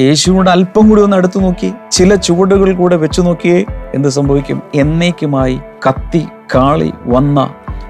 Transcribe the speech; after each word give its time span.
യേശുവിനോട് 0.00 0.50
അല്പം 0.50 0.88
കൂടി 0.88 1.02
ഒന്ന് 1.02 1.16
അടുത്തു 1.16 1.38
നോക്കി 1.38 1.72
ചില 1.92 2.14
ചുവടുകൾ 2.14 2.74
കൂടെ 2.74 2.96
വെച്ചു 2.96 3.20
നോക്കിയേ 3.20 3.64
എന്ത് 3.94 4.08
സംഭവിക്കും? 4.08 4.62
എന്നേക്കുമായി 4.74 5.60
കത്തി 5.88 6.26
കാളി 6.54 6.92
വന്ന 7.04 7.38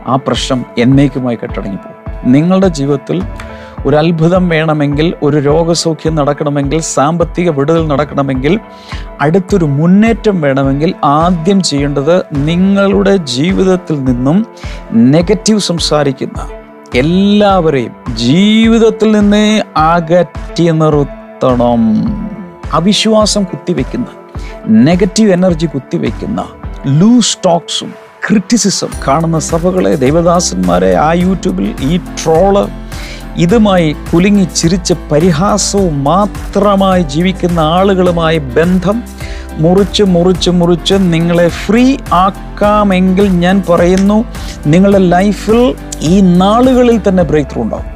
ആ 0.06 0.16
പ്രശ്നം 0.16 0.64
എന്നേക്കുമായി 0.79 1.38
കെട്ടടങ്ങിപ്പോകും. 1.43 1.96
നിങ്ങളുടെ 2.32 2.68
ജീവിതത്തിൽ 2.68 3.22
ഒരു 3.86 3.96
അത്ഭുതം 3.96 4.48
വേണമെങ്കിൽ 4.48 5.14
ഒരു 5.22 5.36
രോഗസൗഖ്യം 5.36 6.14
നടക്കണമെങ്കിൽ 6.14 6.80
സാമ്പത്തിക 6.80 7.50
വിടുതൽ 7.50 7.86
നടക്കണമെങ്കിൽ 7.86 8.61
അടുത്തൊരു 9.21 9.64
മുന്നേറ്റം 9.64 10.40
വേണമെങ്കിൽ 10.40 10.94
ആദ്യം 11.04 11.63
ചെയ്യേണ്ടത് 11.63 12.24
നിങ്ങളുടെ 12.32 13.16
ജീവിതത്തിൽ 13.16 14.04
നിന്നും 14.04 14.46
നെഗറ്റീവ് 14.93 15.61
സംസാരിക്കുന്ന 15.61 16.49
എല്ലാവരെയും 16.94 17.94
ജീവിതത്തിൽ 18.14 19.13
നിന്ന് 19.13 19.63
അകറ്റി 19.77 20.64
നിർത്തണം 21.43 21.82
അവിശ്വാസം 22.72 23.44
കുത്തിവെക്കുന്ന 23.44 24.08
നെഗറ്റീവ് 24.89 25.30
എനർജി 25.32 25.66
കുത്തിവെക്കുന്ന 25.66 26.40
ലൂസ് 26.99 27.39
ടോക്സും 27.44 27.90
ക്രിറ്റിസിസം 28.26 28.90
കാണുന്ന 29.07 29.39
സഭകളെ 29.39 29.93
ദൈവദാസന്മാരെ 29.96 30.90
ആ 30.96 31.13
യൂട്യൂബിൽ 31.13 31.68
ഈ 31.82 31.96
ട്രോൾ 32.20 32.56
ഇതുമായി 33.36 33.89
കുലുങ്ങി 34.12 34.44
ചിരിച്ച് 34.55 34.94
പരിഹാസവും 35.12 36.05
മാത്രമായി 36.05 37.03
ജീവിക്കുന്ന 37.03 37.61
ആളുകളുമായി 37.78 38.38
ബന്ധം 38.38 38.98
മുറിച്ച് 39.58 40.02
മുറിച്ച് 40.14 40.50
മുറിച്ച് 40.50 40.94
നിങ്ങളെ 41.14 41.48
ഫ്രീ 41.64 41.84
ആക്കാമെങ്കിൽ 42.24 43.28
ഞാൻ 43.38 43.62
പറയുന്നു 43.70 44.18
നിങ്ങളുടെ 44.66 45.02
ലൈഫിൽ 45.16 45.62
ഈ 46.12 46.20
നാളുകളിൽ 46.42 46.98
തന്നെ 47.08 47.22
ബ്രേക്ക് 47.22 47.50
ത്രൂ 47.50 47.62
ഉണ്ടാവും. 47.62 47.89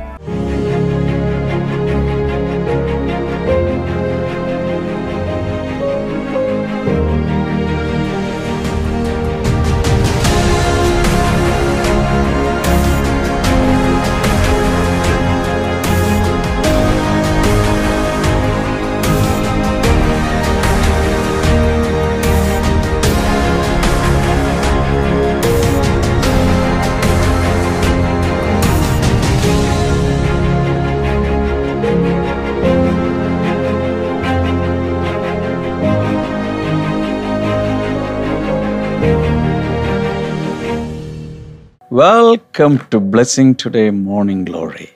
Welcome 42.60 42.78
to 42.94 42.98
Blessing 42.98 43.54
Today 43.64 43.90
Morning 43.90 44.50
Glory 44.50 44.88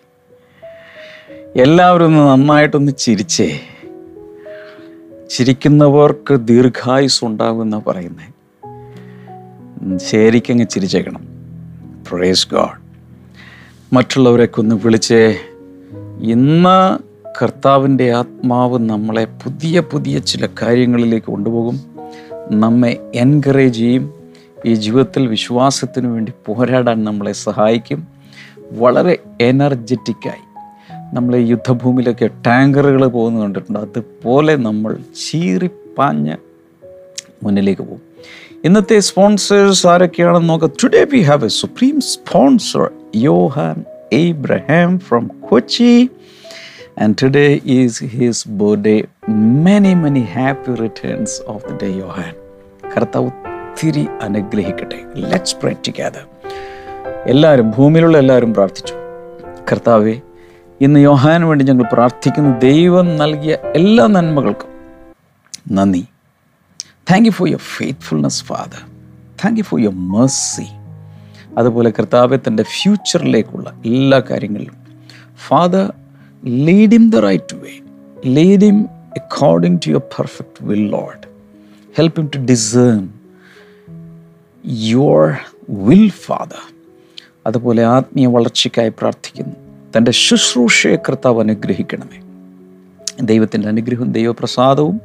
എല്ലാവരും 1.60 2.04
ഒന്ന് 2.04 2.18
നന്നായിട്ടൊന്ന് 2.18 2.92
ചിരിച്ചേ. 2.92 3.60
ചിരിക്കുന്നവർക്ക് 5.30 6.34
ദീർഘായുസ് 6.34 7.24
ഉണ്ടാകുന്ന 7.24 7.78
പറയുന്നത് 7.78 9.98
ശരിക്കങ്ങ് 9.98 10.68
ചിരിച്ചേക്കണം. 10.68 11.28
പ്രേസ് 12.10 12.50
ഗോഡ് 12.50 12.80
മറ്റുള്ളവരെയൊക്കെ 13.94 14.60
ഒന്ന് 14.60 14.74
വിളിച്ചേ 14.74 15.36
ഇന്ന് 16.22 16.98
കർത്താവിന്റെ 17.42 18.12
ആത്മാവ് 18.12 18.78
നമ്മളെ 18.78 19.24
പുതിയ 19.24 19.80
പുതിയ 19.80 20.18
ചില 20.18 20.48
കാര്യങ്ങളിലേക്ക് 20.62 21.26
കൊണ്ടുപോകും. 21.26 21.80
നമ്മെ 22.50 23.10
എൻകറേജ് 23.14 23.74
ചെയ്യും. 23.74 24.17
ഈ 24.66 24.74
ജീവിതത്തിൽ 24.74 25.26
വിശ്വാസത്തിന് 25.26 26.06
വേണ്ടി 26.06 26.32
പോരാടാൻ 26.46 27.04
നമ്മളെ 27.04 27.32
സഹായിക്കും. 27.32 28.06
വളരെ 28.72 29.18
എനർജറ്റിക്കായി. 29.40 30.48
നമ്മളെ 31.14 31.38
യുദ്ധഭൂമിയിലൊക്കെ 31.38 32.30
ടാങ്കറുകൾ 32.46 33.06
പോകുന്നത് 33.06 33.42
കണ്ടിട്ടുണ്ട്. 33.42 33.78
അതുപോലെ 33.78 34.56
നമ്മൾ 34.56 34.96
ചീറിപ്പാഞ്ഞ് 35.30 36.36
മുന്നിലേക്ക് 37.42 37.82
പോകും. 37.82 38.02
ഇന്നത്തെ 38.64 38.98
സ്പോൺസേഴ്സ് 38.98 39.86
ആരൊക്കെയാണെന്ന് 39.86 40.48
നോക്കാം. 40.48 40.72
Today 40.84 41.04
we 41.04 41.20
have 41.20 41.44
a 41.44 41.48
supreme 41.48 42.00
sponsor 42.00 42.90
Yohan 43.16 43.84
Abraham 44.12 44.98
from 44.98 45.30
Kochi 45.50 46.10
and 46.98 47.14
today 47.22 47.60
is 47.64 48.04
his 48.04 48.48
birthday 48.48 49.04
many 49.28 49.94
many 49.94 50.20
happy 50.20 50.74
returns 50.74 51.40
of 51.46 51.64
the 51.64 51.78
day 51.82 51.92
Yohan 51.92 52.34
കർത്താവ് 52.96 53.47
ഒത്തിരി 53.78 54.08
അനുഗ്രഹിക്കട്ടെ. 54.22 54.96
ലെറ്റ്സ് 55.16 55.56
പ്രേ 55.56 55.72
ടുഗദർ 55.86 56.22
എല്ലാവരും 57.26 57.70
ഭൂമിയിലുള്ള 57.70 58.18
എല്ലാവരും 58.18 58.54
പ്രാർത്ഥിച്ചു. 58.54 58.94
കർത്താവെ 59.72 60.14
ഇന്ന് 60.80 61.00
യോഹാന് 61.00 61.44
വേണ്ടി 61.44 61.64
ഞങ്ങൾ 61.64 61.84
പ്രാർത്ഥിക്കുന്നു 61.92 62.58
ദൈവം 62.58 63.16
നൽകിയ 63.16 63.58
എല്ലാ 63.74 64.06
നന്മകൾക്കും 64.06 64.70
നന്ദി. 65.72 66.04
Thank 67.10 67.26
you 67.26 67.30
for 67.30 67.48
your 67.48 67.60
faithfulness 67.76 68.44
father 68.44 68.82
thank 69.44 69.58
you 69.58 69.62
for 69.62 69.80
your 69.80 69.94
mercy 69.94 70.66
അതുപോലെ 71.58 71.90
കർത്താവെ 71.90 72.36
തന്റെ 72.36 72.62
ഫ്യൂച്ചറിലേക്കുള്ള 72.62 73.70
എല്ലാ 73.84 74.22
കാര്യങ്ങളിലും. 74.30 74.76
Father 75.48 75.92
lead 76.44 76.94
him 76.94 77.10
the 77.10 77.16
right 77.16 77.56
way 77.56 77.78
lead 78.26 78.64
him 78.64 78.80
according 79.20 79.80
to 79.86 79.90
your 79.90 80.02
perfect 80.18 80.64
will 80.64 80.88
Lord 80.88 81.24
help 81.96 82.20
him 82.20 82.30
to 82.36 82.38
discern 82.38 83.17
your 84.66 85.36
will 85.70 86.10
father 86.10 86.74
അതുപോലെ 87.46 87.84
ആത്മീയ 87.84 88.26
വളർച്ചയ്ക്കായി 88.26 88.88
പ്രാർത്ഥിക്കുന്നു. 88.88 89.54
തന്റെ 89.96 90.10
ശുശ്രൂഷയെ 90.10 90.96
കർത്താവ് 90.96 91.40
അനുഗ്രഹിക്കണമേ. 91.40 92.20
ദൈവത്തിന്റെ 93.20 93.68
അനുഗ്രഹവും 93.68 94.12
ദൈവപ്രസാദവും 94.12 95.00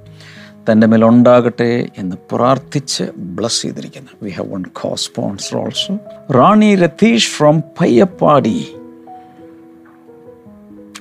തന്റെ 0.72 0.88
മേലുണ്ടാകട്ടെ 0.88 1.88
എന്ന് 1.97 2.16
പ്രാർത്ഥിച്ച് 2.31 3.03
ബ്ലസ് 3.18 3.62
ചെയ്തിരിക്കുന്നു. 3.62 4.09
We 4.24 4.30
have 4.30 4.53
one 4.53 4.63
co 4.74 4.96
sponsor 4.96 5.58
also 5.58 5.97
Rani 6.31 6.75
Ratheesh 6.75 7.30
from 7.30 7.59
Payyappadi. 7.59 8.75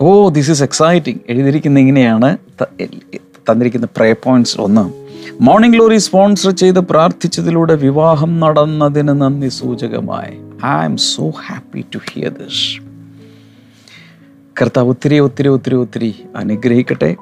Oh 0.00 0.28
this 0.28 0.50
is 0.50 0.62
exciting 0.62 1.20
എഴുതിയിരിക്കുന്ന 1.28 1.80
ഇങ്ങനെയാണ് 1.80 2.38
തന്നിരിക്കുന്ന 3.50 3.88
പ്രേ 3.96 4.12
പോയിന്റ്സ് 4.12 4.60
ഒന്ന്. 4.60 5.01
മോർണിംഗ് 5.40 5.76
ഗ്ലോറി 5.76 5.96
സ്പോൺസർ 5.96 6.50
ചെയ്ത് 6.50 6.78
പ്രാർത്ഥിച്ചതിലൂടെ 6.78 7.74
വിവാഹം 7.74 8.40
നടന്നതിന് 8.40 9.08
നന്ദി 9.08 9.48
സൂചകമായി. 9.48 10.34
I 10.66 10.84
am 10.84 10.96
so 10.96 11.30
happy 11.30 11.84
to 11.94 11.98
hear 12.12 12.28
this 12.28 12.82
കർത്താവ് 14.62 14.88
ഒത്തിരി 14.88 15.18
ഒത്തിരി 15.18 15.48
ഒത്തിരി 15.48 15.74
ഒത്തിരി 15.74 16.14
അനുഗ്രഹിക്കട്ടെ. 16.36 17.16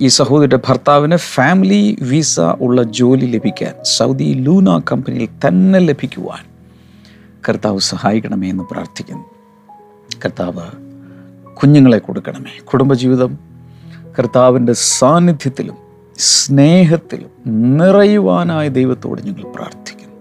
ഈ 0.00 0.06
സഹോദരിയുടെ 0.06 0.58
ഭർത്താവിന് 0.68 1.16
ഫാമിലി 1.16 1.96
വിസ 2.02 2.40
ഉള്ള 2.40 2.82
ജോലി 2.82 3.26
ലഭിക്കാൻ 3.26 3.74
സൗദി 3.82 4.24
ലൂന 4.24 4.78
കമ്പനിയിൽ 4.92 5.28
തന്നെ 5.46 5.78
ലഭിക്കുവാൻ 5.78 6.44
കർത്താവ് 7.48 7.78
സഹായിക്കണമേ 7.78 8.48
എന്ന് 8.50 8.64
പ്രാർത്ഥിക്കുന്നു. 8.70 9.24
കർത്താവ് 10.24 10.66
കുഞ്ഞുങ്ങളെ 11.54 11.98
കൊടുക്കണമേ. 11.98 12.64
കുടുംബജീവിതം 12.64 13.38
കർത്താവിന്റെ 14.18 14.72
സാന്നിധ്യത്തിലും 14.72 15.87
സ്നേഹത്തിലും 16.18 17.30
നിറയുവാനായ 17.76 18.68
ദൈവത്തോട് 18.68 19.22
ഞങ്ങൾ 19.22 19.52
പ്രാർത്ഥിക്കുന്നു. 19.52 20.14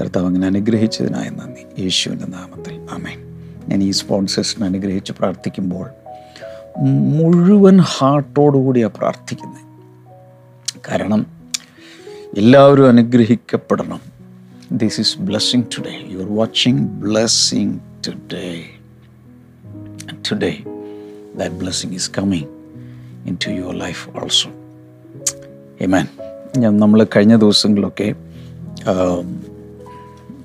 കർത്താവ് 0.00 0.26
അങ്ങനെ 0.26 0.46
അനുഗ്രഹിച്ചതിനായ 0.46 1.28
നന്ദി. 1.28 1.82
യേശുവിന്റെ 1.82 2.24
നാമത്തിൽ. 2.24 2.74
അമേൻ 2.74 3.40
ഞാൻ 3.68 3.82
ഈ 3.82 3.90
സ്പോൺസേഴ്സിനെ 3.90 4.66
അനുഗ്രഹിച്ച് 4.66 5.12
പ്രാർത്ഥിക്കുമ്പോൾ 5.12 5.86
മുഴുവൻ 6.78 7.78
ഹാർട്ടോടുകൂടിയാണ് 7.78 8.92
പ്രാർത്ഥിക്കുന്നത്. 8.92 9.62
കാരണം 10.88 11.26
എല്ലാവരും 12.36 12.88
അനുഗ്രഹിക്കപ്പെടണം. 12.88 14.00
This 14.72 15.00
is 15.00 15.18
Blessing 15.18 15.62
Today 15.62 16.06
you 16.08 16.18
are 16.18 16.36
watching 16.36 16.78
Blessing 16.78 17.78
Today 18.08 18.64
today 20.30 20.64
that 21.36 21.54
blessing 21.54 21.92
is 21.92 22.10
coming 22.18 22.48
into 23.46 23.50
your 23.50 23.78
life 23.78 24.08
also 24.08 24.50
amen 25.82 26.06
ഞാൻ 26.56 26.78
നമ്മൾ 26.78 27.06
കഴിഞ്ഞ 27.16 27.36
ദിവസങ്ങളിലൊക്കെ 27.36 28.14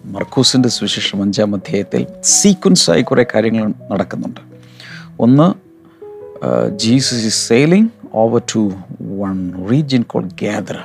മർക്കൂസിന്റെ 0.05 0.69
സുവിശേഷം 0.69 1.21
അഞ്ചാം 1.21 1.55
അധ്യായത്തിൽ 1.55 2.07
സീക്വൻസായി 2.23 3.01
കുറേ 3.01 3.25
കാര്യങ്ങൾ 3.35 3.73
നടക്കുന്നുണ്ട്. 3.91 4.39
ഒന്ന് 5.19 5.47
Jesus 6.77 7.25
is 7.25 7.47
sailing 7.47 7.89
over 8.13 8.41
to 8.55 8.71
one 9.01 9.67
region 9.71 10.01
call 10.01 10.25
Gadara 10.41 10.75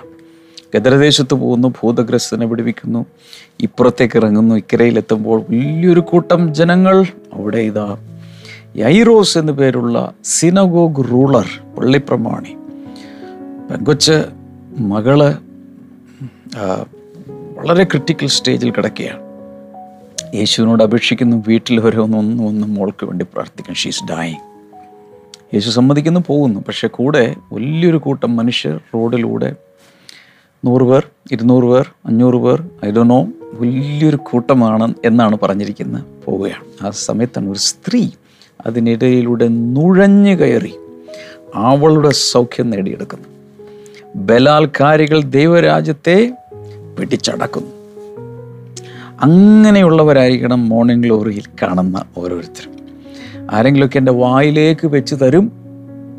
ഗദ്രദേശത്ത് 0.74 1.34
പോകുന്നു 1.34 1.68
ഭൂതഗ്രസ്തനെ 1.68 2.46
പിടിപ്പിക്കുന്നു 2.46 3.06
ഇപ്പുറത്തേക്ക് 3.60 4.16
ഇറങ്ങുന്നു 4.16 4.54
ഇക്കരയിലെത്തുമ്പോൾ 4.54 5.42
വലിയൊരു 5.50 6.00
കൂട്ടം 6.00 6.54
ജനങ്ങൾ 6.54 7.06
അവിടെ 7.32 7.58
ഇതാ. 7.58 7.96
യൈറോസ് 8.76 9.38
എന്നു 9.38 9.52
പേരുള്ള 9.52 10.12
സിനഗോഗ് 10.24 11.10
റൂളർ 11.10 11.48
പള്ളിപ്രമാണി. 11.78 12.56
പെങ്കൊച്ച് 13.70 14.24
മകൾ 14.78 15.20
വളരെ 17.56 17.84
ക്രിട്ടിക്കൽ 17.84 18.26
സ്റ്റേജിൽ 18.26 18.70
കിടക്കുകയാണ്. 18.70 19.22
യേശുവിനോട് 20.34 20.82
അപേക്ഷിക്കുന്നു 20.82 21.44
വീട്ടിൽ 21.48 21.80
ഓരോന്നൊന്നും 21.86 22.46
ഒന്നും 22.48 22.74
മോൾക്ക് 22.74 23.06
വേണ്ടി 23.06 23.24
പ്രാർത്ഥിക്കണം 23.32 23.74
ഷീസ് 23.74 24.04
ഡായിങ് 24.10 24.42
യേശു 25.54 25.70
സമ്മതിക്കുന്നു 25.70 26.20
പോകുന്നു. 26.26 26.60
പക്ഷേ 26.68 26.88
കൂടെ 26.88 27.36
വലിയൊരു 27.52 27.96
കൂട്ടം 27.96 28.36
മനുഷ്യർ 28.36 28.80
റോഡിലൂടെ 28.94 29.56
നൂറ് 30.64 30.82
പേർ 30.82 31.08
ഇരുന്നൂറ് 31.32 31.64
പേർ 31.64 31.90
അഞ്ഞൂറ് 32.06 32.34
പേർ 32.34 32.68
ഐഡോണോ 32.86 33.28
വലിയൊരു 33.52 34.16
കൂട്ടമാണ് 34.16 34.94
എന്നാണ് 35.04 35.38
പറഞ്ഞിരിക്കുന്നത് 35.42 36.04
പോവുകയാണ്. 36.24 36.86
ആ 36.86 36.90
സമയത്താണ് 36.90 37.48
ഒരു 37.50 37.58
സ്ത്രീ 37.58 38.10
അതിനിടയിലൂടെ 38.66 39.48
നുഴഞ്ഞു 39.48 40.34
കയറി 40.36 40.74
അവളുടെ 41.54 42.10
സൗഖ്യം 42.10 42.70
നേടിയെടുക്കുന്നു. 42.70 43.35
ബലാൽക്കാരികൾ 44.14 45.22
ദൈവരാജ്യത്തെ 45.22 46.36
പിടിച്ചടക്കുന്നു. 46.98 47.70
അങ്ങനെയുള്ളവരായിരിക്കണം 49.20 50.68
മോർണിംഗ് 50.68 51.04
ഗ്ലോറിയിൽ 51.04 51.42
കാണുന്ന 51.62 52.04
ഓരോരുത്തരും. 52.16 52.76
ആരെങ്കിലുമൊക്കെ 53.50 53.98
എന്റെ 53.98 54.12
വായിലേക്ക് 54.12 54.86
വെച്ച് 54.86 55.14
തരും 55.14 55.52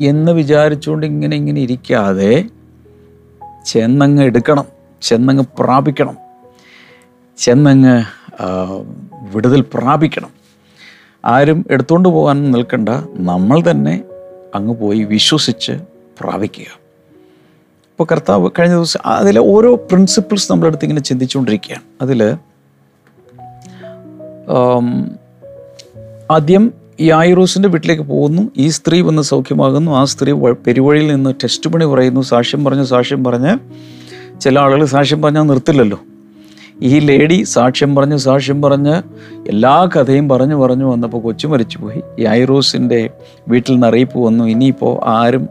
എന്ന് 0.00 0.32
വിചാരിച്ചുകൊണ്ട് 0.32 1.06
ഇങ്ങനെ 1.06 1.36
ഇങ്ങനെ 1.36 1.60
ഇരിക്കാതെ 1.60 2.44
ചെന്നങ്ങ് 3.66 4.22
എടുക്കണം 4.22 4.64
ചെന്നങ്ങ് 5.02 5.44
പ്രാപിക്കണം 5.58 6.16
ചെന്നങ്ങ് 7.38 8.02
വിടുതൽ 9.34 9.64
പ്രാപിക്കണം. 9.74 10.30
ആരും 11.24 11.66
എടുത്തുകൊണ്ട് 11.70 12.08
പോകാൻ 12.08 12.50
നിൽക്കണ്ട 12.50 12.88
നമ്മൾ 13.12 13.62
തന്നെ 13.70 14.02
അങ്ങ് 14.54 14.74
പോയി 14.74 15.02
വിശ്വസിച്ച് 15.02 15.72
പ്രാപിക്കുക. 16.20 16.77
ഇപ്പോൾ 17.98 18.14
കർത്താവ് 18.14 18.50
കഴിഞ്ഞ 18.58 18.74
ദിവസം 18.74 19.00
അതിലെ 19.06 19.40
ഓരോ 19.40 19.74
പ്രിൻസിപ്പിൾസ് 19.74 20.52
നമ്മളടുത്ത് 20.52 20.84
ഇങ്ങനെ 20.84 21.00
ചിന്തിച്ചുകൊണ്ടിരിക്കുകയാണ്. 21.00 21.82
അതിൽ 22.02 22.36
ആദ്യം 26.30 26.72
ഈ 27.00 27.10
ആയുറൂസിന്റെ 27.10 27.68
വീട്ടിലേക്ക് 27.68 28.02
പോകുന്നു. 28.02 28.50
ഈ 28.56 28.68
സ്ത്രീ 28.68 29.00
വന്ന് 29.00 29.22
സൗഖ്യമാകുന്നു. 29.22 29.92
ആ 29.92 30.04
സ്ത്രീ 30.04 30.32
പെരുവഴിയിൽ 30.32 31.14
നിന്ന് 31.14 31.34
ടെസ്റ്റ് 31.44 31.70
പണി 31.70 31.84
പറയുന്നു. 31.84 32.20
സാക്ഷ്യം 32.20 32.64
പറഞ്ഞു 32.64 32.84
സാക്ഷ്യം 32.84 33.24
പറഞ്ഞ് 33.24 33.58
ചില 34.40 34.58
ആളുകൾ 34.58 34.84
സാക്ഷ്യം 34.84 35.22
പറഞ്ഞാൽ 35.22 35.42
നിർത്തില്ലല്ലോ. 35.42 36.00
ഈ 36.82 36.98
ലേഡി 36.98 37.42
സാക്ഷ്യം 37.42 37.94
പറഞ്ഞ് 37.94 38.16
സാക്ഷ്യം 38.16 38.62
പറഞ്ഞ് 38.62 39.02
എല്ലാ 39.48 39.84
കഥയും 39.84 40.28
പറഞ്ഞു 40.28 40.54
പറഞ്ഞു 40.54 40.84
വന്നപ്പോൾ 40.84 41.20
കൊച്ചു 41.22 41.46
മരിച്ചുപോയി. 41.46 42.02
ഈ 42.18 42.26
ഐറോസിന്റെ 42.26 43.10
വീട്ടിൽ 43.48 43.72
നിന്ന് 43.72 43.86
അറിയിപ്പ് 43.86 44.18
വന്നു 44.18 44.44
ഇനിയിപ്പോൾ 44.44 45.00
ആരും 45.04 45.48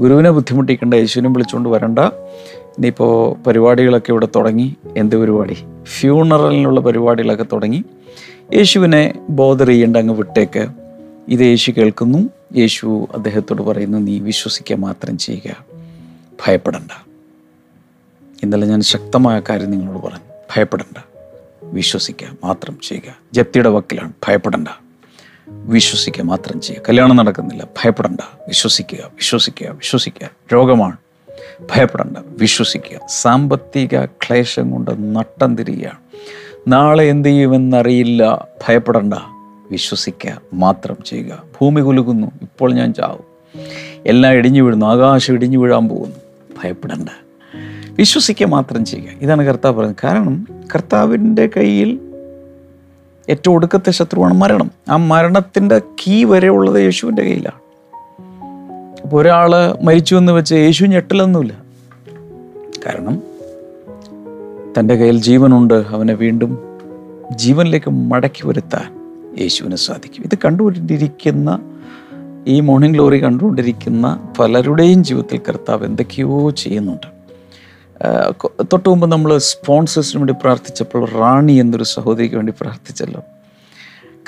ഗുരുവിനെ 0.00 0.30
ബുദ്ധിമുട്ടിക്കേണ്ട 0.30 0.94
യേശുവിനെ 0.94 1.30
വിളിച്ചുകൊണ്ട് 1.30 1.68
വരണ്ട. 1.68 1.98
ഇനിയിപ്പോൾ 1.98 3.44
പരിപാടികളൊക്കെ 3.44 4.12
ഇവിടെ 4.12 4.28
തുടങ്ങി. 4.36 4.76
എന്ത് 4.96 5.16
പരിപാടി? 5.16 5.56
ഫ്യൂണറലിനുള്ള 5.84 6.80
പരിപാടികളൊക്കെ 6.80 7.46
തുടങ്ങി. 7.52 7.84
യേശുവിനെ 8.54 9.14
ബോധർ 9.30 9.66
ചെയ്യേണ്ട 9.66 9.96
അങ്ങ് 9.96 10.14
വിട്ടേക്ക്. 10.14 10.66
ഇത് 11.28 11.40
യേശു 11.40 11.70
കേൾക്കുന്നു. 11.70 12.30
യേശു 12.56 13.06
അദ്ദേഹത്തോട് 13.14 13.62
പറയുന്നു 13.62 13.98
നീ 13.98 14.18
വിശ്വസിക്കുക 14.18 14.76
മാത്രം 14.76 15.18
ചെയ്യുക. 15.18 15.64
ഭയപ്പെടണ്ട. 16.46 17.06
ഇന്നലെ 18.42 18.66
ഞാൻ 18.66 18.80
ശക്തമായ 18.80 19.42
കാര്യം 19.48 19.70
നിങ്ങളോട് 19.70 20.02
പറഞ്ഞു. 20.06 20.25
ഭയപ്പെടണ്ട. 20.54 21.04
വിശ്വസിക്കുക 21.62 22.28
മാത്രം 22.44 22.78
ചെയ്യുക. 22.88 23.18
ജപ്തിയുടെ 23.32 23.68
വക്കിലാണ്. 23.68 24.12
ഭയപ്പെടണ്ട. 24.28 24.68
വിശ്വസിക്കുക 25.48 26.24
മാത്രം 26.24 26.60
ചെയ്യുക. 26.60 26.82
കല്യാണം 26.88 27.16
നടക്കുന്നില്ല. 27.16 27.64
ഭയപ്പെടണ്ട. 27.64 28.20
വിശ്വസിക്കുക. 28.48 28.98
വിശ്വസിക്കുക. 28.98 29.68
വിശ്വസിക്കുക. 29.70 30.30
രോഗമാണ്. 30.52 30.96
ഭയപ്പെടണ്ട. 31.60 32.16
വിശ്വസിക്കുക. 32.18 33.00
സാമ്പത്തിക 33.08 34.04
ക്ലേശം 34.04 34.70
കൊണ്ട് 34.70 35.16
നട്ടം 35.16 35.56
തിരിയുകയാണ് 35.56 35.98
നാളെ 36.68 37.04
എന്ത് 37.04 37.28
ചെയ്യുമെന്നറിയില്ല. 37.28 38.48
ഭയപ്പെടണ്ട. 38.68 39.14
വിശ്വസിക്കുക 39.70 40.40
മാത്രം 40.52 40.96
ചെയ്യുക. 41.06 41.42
ഭൂമി 41.60 41.80
കുലുക്കുന്നു. 41.80 42.26
ഇപ്പോൾ 42.42 42.72
ഞാൻ 42.72 42.94
ചാവും. 42.94 43.24
എല്ലാം 44.06 44.32
ഇടിഞ്ഞു 44.32 44.62
വീഴുന്നു. 44.62 44.86
ആകാശം 44.86 45.34
ഇടിഞ്ഞു 45.34 45.58
വീഴാൻ 45.58 45.88
പോകുന്നു. 45.88 46.16
ഭയപ്പെടണ്ട. 46.62 47.08
വിശ്വസിക്കുക 47.98 48.46
മാത്രം 48.46 48.84
ചെയ്യുക. 48.84 49.08
ഇതാണ് 49.20 49.42
കർത്താവ് 49.42 49.76
പറയുന്നത്. 49.76 49.96
കാരണം 50.04 50.46
കർത്താവിന്റെ 50.74 51.46
കയ്യിൽ 51.46 52.00
ഏറ്റവും 53.28 53.54
ഒടുക്കത്തെ 53.54 53.90
ശത്രുവാണ് 53.90 54.34
മരണം. 54.34 54.70
ആ 54.88 54.96
മരണത്തിന്റെ 54.96 55.78
കീ 55.78 56.24
വരെ 56.24 56.48
ഉള്ളത് 56.48 56.82
യേശുവിന്റെ 56.82 57.22
കയ്യിലാണ്. 57.22 57.66
അപ്പോൾ 59.02 59.22
ഒരാൾ 59.22 59.74
മരിച്ചു 59.82 60.16
എന്ന് 60.16 60.32
വെച്ച് 60.32 60.54
യേശു 60.54 60.84
ഞെട്ടിലൊന്നുമില്ല 60.84 61.62
കാരണം 62.86 63.22
തന്റെ 64.78 64.96
കയ്യിൽ 64.96 65.20
ജീവനുണ്ട്. 65.20 65.74
അവനെ 65.74 66.14
വീണ്ടും 66.14 66.58
ജീവനിലേക്ക് 67.36 67.90
മടക്കി 67.90 68.46
വരുത്താൻ 68.46 68.96
യേശുവിന് 69.40 69.76
സാധിക്കും. 69.76 70.24
ഇത് 70.24 70.38
കണ്ടുകൊണ്ടിരിക്കുന്ന 70.44 71.58
ഈ 72.46 72.60
മോർണിംഗ് 72.60 72.94
ഗ്ലോറി 72.94 73.24
കണ്ടുകൊണ്ടിരിക്കുന്ന 73.24 74.28
പലരുടെയും 74.38 75.04
ജീവിതത്തിൽ 75.04 75.40
കർത്താവ് 75.48 75.84
എന്തൊക്കെയോ 75.84 76.50
ചെയ്യുന്നുണ്ട്. 76.50 77.15
തൊട്ട് 78.60 78.88
മുമ്പ് 78.88 79.12
നമ്മൾ 79.12 79.38
സ്പോൺസേഴ്സിന് 79.38 80.20
വേണ്ടി 80.20 80.32
പ്രാർത്ഥിച്ചപ്പോൾ 80.32 81.10
റാണി 81.10 81.52
എന്നൊരു 81.52 81.84
സഹോദരിക്ക് 81.84 82.34
വേണ്ടി 82.34 82.52
പ്രാർത്ഥിച്ചല്ലോ. 82.60 83.20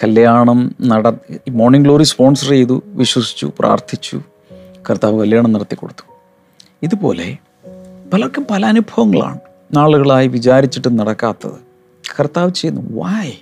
കല്യാണം 0.02 0.74
നട 0.82 1.08
മോർണിംഗ് 1.50 1.86
ഗ്ലോറി 1.86 2.02
സ്പോൺസർ 2.02 2.50
ചെയ്തു 2.50 2.82
വിശ്വസിച്ചു 2.86 3.52
പ്രാർത്ഥിച്ചു. 3.58 4.20
കർത്താവ് 4.90 5.20
കല്യാണം 5.20 5.52
നടത്തി 5.52 5.74
കൊടുത്തു. 5.74 6.04
ഇതുപോലെ 6.82 7.36
പലർക്കും 8.12 8.46
പല 8.50 8.66
അനുഭവങ്ങളാണ് 8.66 9.38
നാളുകളായി 9.76 10.28
വിചാരിച്ചിട്ട് 10.28 10.98
നടക്കാത്തത്. 10.98 11.58
കർത്താവ് 12.20 12.50
ചെയ്യുന്നു 12.50 13.00
വായ് 13.00 13.32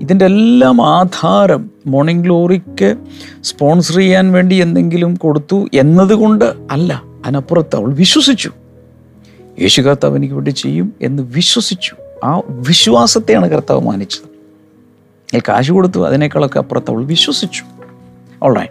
ഇതിന്റെ 0.00 0.24
എല്ലാം 0.24 0.82
ആധാരം 0.82 1.70
മോർണിംഗ് 1.86 2.24
ഗ്ലോറിക്ക് 2.24 2.96
സ്പോൺസർ 3.42 3.96
ചെയ്യാൻ 3.96 4.32
വേണ്ടി 4.32 4.54
എന്തെങ്കിലും 4.54 5.14
കൊടുത്തു 5.14 5.68
എന്നതുകൊണ്ട് 5.74 6.44
അല്ല 6.70 7.02
അതിനപ്പുറത്ത് 7.24 7.76
അവൾ 7.76 7.94
വിശ്വസിച്ചു. 7.94 8.50
യേശു 9.60 9.82
കർത്താവ് 9.82 10.16
എനിക്ക് 10.16 10.34
വേണ്ടി 10.34 10.50
ചെയ്യും 10.50 10.94
എന്ന് 11.02 11.22
വിശ്വസിച്ചു. 11.22 11.96
ആ 12.24 12.40
വിശ്വാസത്തെയാണ് 12.48 13.48
കർത്താവ് 13.48 13.80
മാനിച്ചത്. 13.80 14.26
അയാൾ 15.32 15.40
കാശ് 15.48 15.72
കൊടുത്തു 15.72 16.06
അതിനേക്കാളൊക്കെ 16.06 16.58
അപ്പുറത്ത് 16.58 16.90
അവൾ 16.90 17.04
വിശ്വസിച്ചു. 17.04 17.64
ഓൾറൈ 18.42 18.66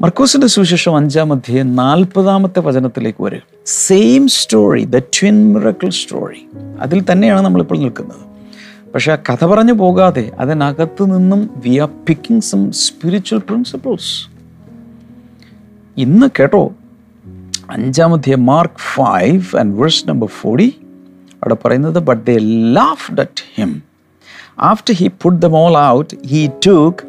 മർക്കോസിന്റെ 0.00 0.46
സുവിശേഷം 0.46 0.96
അഞ്ചാം 0.96 1.32
അധ്യായം 1.32 1.76
നാൽപ്പതാമത്തെ 1.76 2.60
വചനത്തിലേക്ക് 2.60 3.22
വരിക. 3.22 3.40
Same 3.66 4.28
story 4.28 4.84
the 4.84 4.98
twin 4.98 5.54
miracle 5.54 5.88
story 5.88 6.46
അതിൽ 6.80 7.04
തന്നെയാണ് 7.12 7.40
നമ്മളിപ്പോൾ 7.40 7.78
നിൽക്കുന്നത്. 7.78 8.26
പക്ഷെ 8.92 9.12
ആ 9.12 9.16
കഥ 9.16 9.44
പറഞ്ഞു 9.44 9.72
പോകാതെ 9.72 10.32
അതിനകത്ത് 10.38 11.18
നിന്നും 11.18 11.50
we 11.56 11.78
are 11.78 11.88
picking 12.08 12.42
some 12.42 12.72
spiritual 12.72 13.38
principles 13.38 14.28
ഇന്ന് 15.96 16.26
കേട്ടോ 16.40 16.72
അഞ്ചാമത്തെ 17.74 18.36
Mark 18.50 18.82
five 18.94 19.44
and 19.60 19.74
verse 19.80 20.04
number 20.08 20.28
forty 20.40 20.68
അവിടെ 21.42 21.54
പറയുന്നത് 21.54 21.98
but 22.08 22.22
they 22.26 22.36
laughed 22.78 23.20
at 23.20 23.44
him 23.56 23.72
after 24.70 24.94
he 24.94 25.08
put 25.22 25.38
them 25.38 25.54
all 25.54 25.76
out 25.96 26.14
he 26.32 26.50
took 26.66 27.02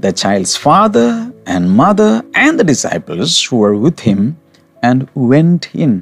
the 0.00 0.10
child's 0.22 0.58
father 0.58 1.08
and 1.54 1.68
mother 1.82 2.12
and 2.44 2.56
the 2.60 2.66
disciples 2.66 3.34
who 3.46 3.58
were 3.58 3.76
with 3.86 4.00
him 4.00 4.20
and 4.82 4.98
went 5.32 5.64
in 5.84 5.92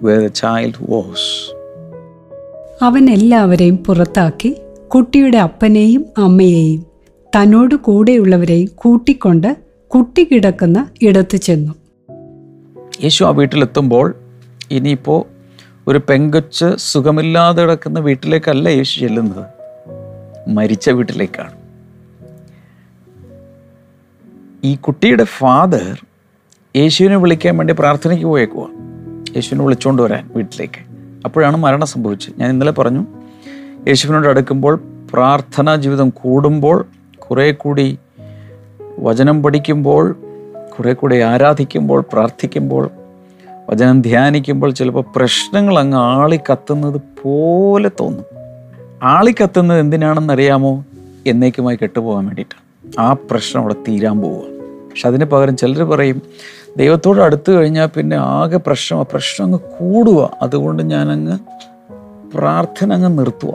where 0.00 0.20
the 0.26 0.32
child 0.42 0.74
was. 0.92 1.20
അവൻ 2.82 3.10
എല്ലാവരെയും 3.10 3.76
പുറത്താക്കി 3.76 4.50
കുട്ടിയുടെ 4.88 5.38
അപ്പനെയും 5.38 6.02
അമ്മയെയും 6.18 6.80
തന്നോട് 7.32 7.74
കൂടെയുള്ളവരെയും 7.74 8.70
കൂട്ടിക്കൊണ്ട് 8.74 9.50
കുട്ടി 9.90 10.22
കിടക്കുന്ന 10.24 10.78
ഇടത്ത് 11.02 11.36
ചെന്നു. 11.36 11.72
യേശു 13.00 13.24
ആ 13.24 13.30
വീട്ടിലെത്തുമ്പോൾ 13.30 14.14
ഇനിയിപ്പോൾ 14.70 15.24
ഒരു 15.88 16.00
പെങ്കൊച്ച് 16.08 16.76
സുഖമില്ലാതെ 16.76 17.62
കിടക്കുന്ന 17.62 18.00
വീട്ടിലേക്കല്ല 18.00 18.68
യേശു 18.68 19.00
ചെല്ലുന്നത്. 19.00 19.46
മരിച്ച 20.48 20.90
വീട്ടിലേക്കാണ്. 20.90 21.52
ഈ 24.64 24.74
കുട്ടിയുടെ 24.74 25.24
ഫാദർ 25.24 26.06
യേശുവിനെ 26.76 27.16
വിളിക്കാൻ 27.16 27.56
വേണ്ടി 27.56 27.74
പ്രാർത്ഥനയ്ക്ക് 27.78 28.26
പോയേക്കുക 28.26 28.68
യേശുവിനെ 29.36 29.64
വിളിച്ചുകൊണ്ട് 29.64 30.02
വരാൻ 30.02 30.30
വീട്ടിലേക്ക്. 30.36 30.82
അപ്പോഴാണ് 31.24 31.56
മരണം 31.56 31.86
സംഭവിച്ചത്. 31.86 32.34
ഞാൻ 32.38 32.50
ഇന്നലെ 32.50 32.72
പറഞ്ഞു 32.72 33.06
യേശുവിനോട് 33.88 34.28
അടുക്കുമ്പോൾ 34.28 34.82
പ്രാർത്ഥനാ 35.12 35.76
ജീവിതം 35.76 36.10
കൂടുമ്പോൾ 36.10 36.86
കുറേ 37.18 37.52
കൂടി 37.52 37.98
വചനം 38.98 39.42
പഠിക്കുമ്പോൾ 39.42 40.16
കുറേ 40.78 40.92
കൂടെ 40.92 41.16
ആരാധിക്കുമ്പോൾ 41.16 42.04
പ്രാർത്ഥിക്കുമ്പോൾ 42.12 42.90
വചനം 43.70 44.00
ധ്യാനിക്കുമ്പോൾ 44.00 44.70
ചിലപ്പോൾ 44.70 45.04
പ്രശ്നങ്ങൾ 45.16 45.78
അങ്ങ് 45.78 45.98
ആളിക്കത്തുന്നത് 45.98 47.00
പോലെ 47.22 47.90
തോന്നും. 48.00 48.24
ആളിക്കത്തുന്നത് 49.02 49.78
എന്തിനാണെന്ന് 49.78 50.32
അറിയാമോ? 50.32 50.84
എന്നേക്കുമായി 51.26 51.78
കെട്ടുപോകാൻ 51.82 52.26
വേണ്ടിയിട്ടാണ്. 52.26 52.92
ആ 52.98 53.16
പ്രശ്നം 53.30 53.60
അവിടെ 53.60 53.74
തീരാൻ 53.74 54.20
പോവുക. 54.20 54.42
പക്ഷെ 54.90 55.08
അതിന് 55.08 55.24
പകരം 55.24 55.56
ചിലർ 55.56 55.84
പറയും 55.84 56.22
ദൈവത്തോട് 56.76 57.20
അടുത്ത് 57.20 57.50
കഴിഞ്ഞാൽ 57.50 57.86
പിന്നെ 57.86 58.16
ആകെ 58.16 58.56
പ്രശ്നം 58.56 59.02
പ്രശ്നം 59.02 59.44
അങ്ങ് 59.44 59.58
കൂടുക. 59.58 60.30
അതുകൊണ്ട് 60.42 60.82
ഞാനങ്ങ് 60.82 61.38
പ്രാർത്ഥന 62.36 62.92
അങ്ങ് 62.92 63.18
നിർത്തുക. 63.18 63.54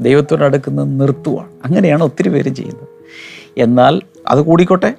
ദൈവത്തോട് 0.00 0.44
അടുക്കുന്നത് 0.44 1.00
നിർത്തുക. 1.00 1.46
അങ്ങനെയാണ് 1.64 2.04
ഒത്തിരി 2.04 2.28
പേര് 2.28 2.48
ചെയ്യുന്നത്. 2.48 2.88
എന്നാൽ 3.58 4.00
അത് 4.28 4.40
കൂടിക്കോട്ടെ. 4.40 4.94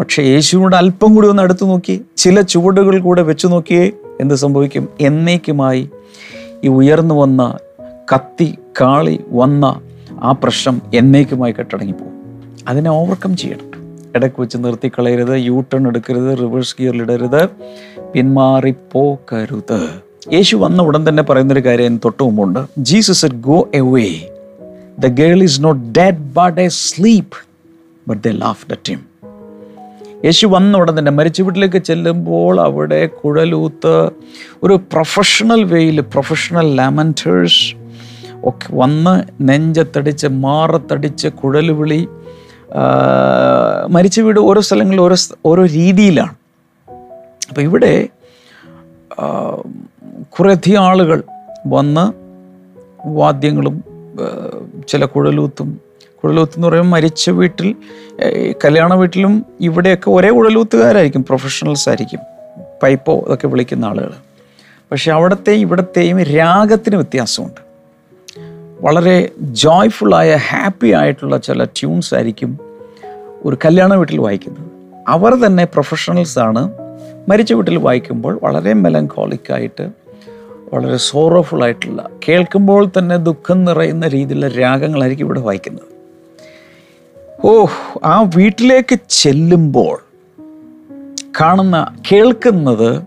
പക്ഷേ 0.00 0.22
യേശുവിനോട് 0.22 0.76
അല്പം 0.76 1.14
കൂടി 1.14 1.28
ഒന്ന് 1.28 1.42
അടുത്ത് 1.42 1.64
നോക്കി 1.64 2.02
ചില 2.16 2.40
ചുവടുകൾ 2.40 3.00
കൂടെ 3.00 3.22
വെച്ചു 3.22 3.46
നോക്കിയേ 3.46 3.90
എന്ത് 4.20 4.34
സംഭവിക്കും? 4.34 4.88
എന്നേക്കുമായി 5.00 5.90
ഈ 6.64 6.68
ഉയർന്നു 6.68 7.14
വന്ന 7.14 7.58
കത്തി 8.14 8.58
കാളി 8.80 9.20
വന്ന 9.28 9.80
ആ 10.22 10.32
പ്രശ്നം 10.32 10.82
എന്നേക്കുമായി 10.94 11.52
കെട്ടടങ്ങി 11.52 11.92
പോകും 11.92 12.40
അതിനെ 12.68 12.90
ഓവർകം 12.90 13.36
ചെയ്യണം. 13.36 13.70
ഇടയ്ക്ക് 14.16 14.40
വെച്ച് 14.40 14.58
നിർത്തി 14.58 14.88
കളയരുത് 14.88 15.38
യൂ 15.38 15.60
ടേൺ 15.60 15.86
എടുക്കരുത് 15.86 16.38
റിവേഴ്സ് 16.38 16.76
ഗിയറിൽ 16.80 17.02
ഇടരുത് 17.02 17.48
പിന്മാറിപ്പോക്കരുത് 18.14 19.90
യേശു 20.32 20.56
വന്ന 20.56 20.82
ഉടൻ 20.82 21.08
തന്നെ 21.08 21.22
പറയുന്നൊരു 21.22 21.64
കാര്യം 21.64 22.00
തൊട്ട് 22.04 22.22
മുമ്പുണ്ട്. 22.22 22.60
Jesus 22.78 23.26
go 23.26 23.68
away 23.74 24.30
the 24.98 25.06
girl 25.06 25.42
is 25.42 25.64
not 25.64 25.98
dead 25.98 26.34
but 26.34 26.60
asleep 26.68 27.36
but 28.08 28.28
the 28.28 28.30
laughed 28.70 28.90
him 28.90 29.09
യേശു 30.24 30.46
വന്ന 30.46 30.78
ഉടൻ 30.78 30.98
തന്നെ 30.98 31.12
മരിച്ച 31.12 31.42
വീട്ടിലേക്ക് 31.42 31.78
ചെല്ലുമ്പോൾ 31.78 32.60
അവിടെ 32.60 33.06
കുഴലൂത്ത് 33.06 34.10
ഒരു 34.62 34.74
പ്രൊഫഷണൽ 34.92 35.64
വേയിൽ 35.64 36.00
പ്രൊഫഷണൽ 36.00 36.76
ലാമന്റേഴ്സ് 36.76 37.74
ഒക്കെ 38.44 38.68
വന്ന് 38.72 39.14
നെഞ്ചത്തടിച്ച് 39.48 40.26
മാറത്തടിച്ച് 40.26 41.28
കുഴലുവിളി 41.28 41.96
വിളി 41.96 42.06
മരിച്ച 43.90 44.20
വീട് 44.20 44.40
ഓരോ 44.40 44.60
സ്ഥലങ്ങളിൽ 44.60 45.00
ഓരോ 45.00 45.16
ഓരോ 45.46 45.62
രീതിയിലാണ്. 45.66 46.34
അപ്പോൾ 47.48 47.62
ഇവിടെ 47.62 48.08
കുറേയധികം 50.38 50.82
ആളുകൾ 50.82 51.22
വന്ന് 51.66 52.04
വാദ്യങ്ങളും 53.06 53.76
ചില 54.88 55.04
കുഴലൂത്തും 55.04 55.89
കുഴലൂത്ത് 56.24 56.52
എന്ന് 56.56 56.68
പറയുമ്പോൾ 56.68 56.90
മരിച്ച 56.90 57.30
വീട്ടിൽ 57.30 57.76
കല്യാണ 58.64 58.94
വീട്ടിലും 58.94 59.46
ഇവിടെയൊക്കെ 59.60 60.10
ഒരേ 60.10 60.30
കുഴലൂത്തുകാരായിരിക്കും 60.30 61.24
പ്രൊഫഷണൽസ് 61.24 61.88
ആയിരിക്കും. 61.88 62.20
പൈപ്പോ 62.82 63.24
ഇതൊക്കെ 63.26 63.46
വിളിക്കുന്ന 63.46 63.84
ആളുകൾ 63.84 64.12
പക്ഷെ 64.90 65.12
അവിടത്തെയും 65.12 65.60
ഇവിടത്തെയും 65.60 66.22
രാഗത്തിന് 66.22 66.96
വ്യത്യാസമുണ്ട്. 66.96 67.60
വളരെ 68.80 69.28
ജോയ്ഫുള്ളായ 69.40 70.36
ഹാപ്പി 70.36 70.92
ആയിട്ടുള്ള 70.92 71.38
ചില 71.38 71.64
ട്യൂൺസ് 71.64 72.14
ആയിരിക്കും 72.14 72.58
ഒരു 73.44 73.56
കല്യാണ 73.64 73.94
വീട്ടിൽ 73.94 74.18
വായിക്കുന്നത്. 74.20 74.70
അവർ 75.08 75.34
തന്നെ 75.34 75.64
പ്രൊഫഷണൽസ് 75.64 76.38
ആണ്. 76.38 76.72
മരിച്ച 77.28 77.52
വീട്ടിൽ 77.52 77.76
വായിക്കുമ്പോൾ 77.76 78.40
വളരെ 78.42 78.72
മെലങ്കോളിക് 78.72 79.52
ആയിട്ട് 79.52 79.88
വളരെ 80.72 80.96
സോറോഫുൾ 80.96 81.64
ആയിട്ടുള്ള 81.64 82.08
കേൾക്കുമ്പോൾ 82.28 82.88
തന്നെ 82.98 83.16
ദുഃഖം 83.16 83.64
നിറയുന്ന 83.64 84.08
രീതിയിലുള്ള 84.08 84.48
രാഗങ്ങളായിരിക്കും 84.48 85.24
ഇവിടെ 85.24 85.40
വായിക്കുന്നത്. 85.40 85.99
ഓ 87.44 87.66
ആ 88.04 88.22
വീട്ടിലേക്ക് 88.22 88.98
ചെല്ലുമ്പോൾ 89.08 89.98
കാണുന്ന 91.40 91.96
കേൾക്കുന്നത് 92.12 93.02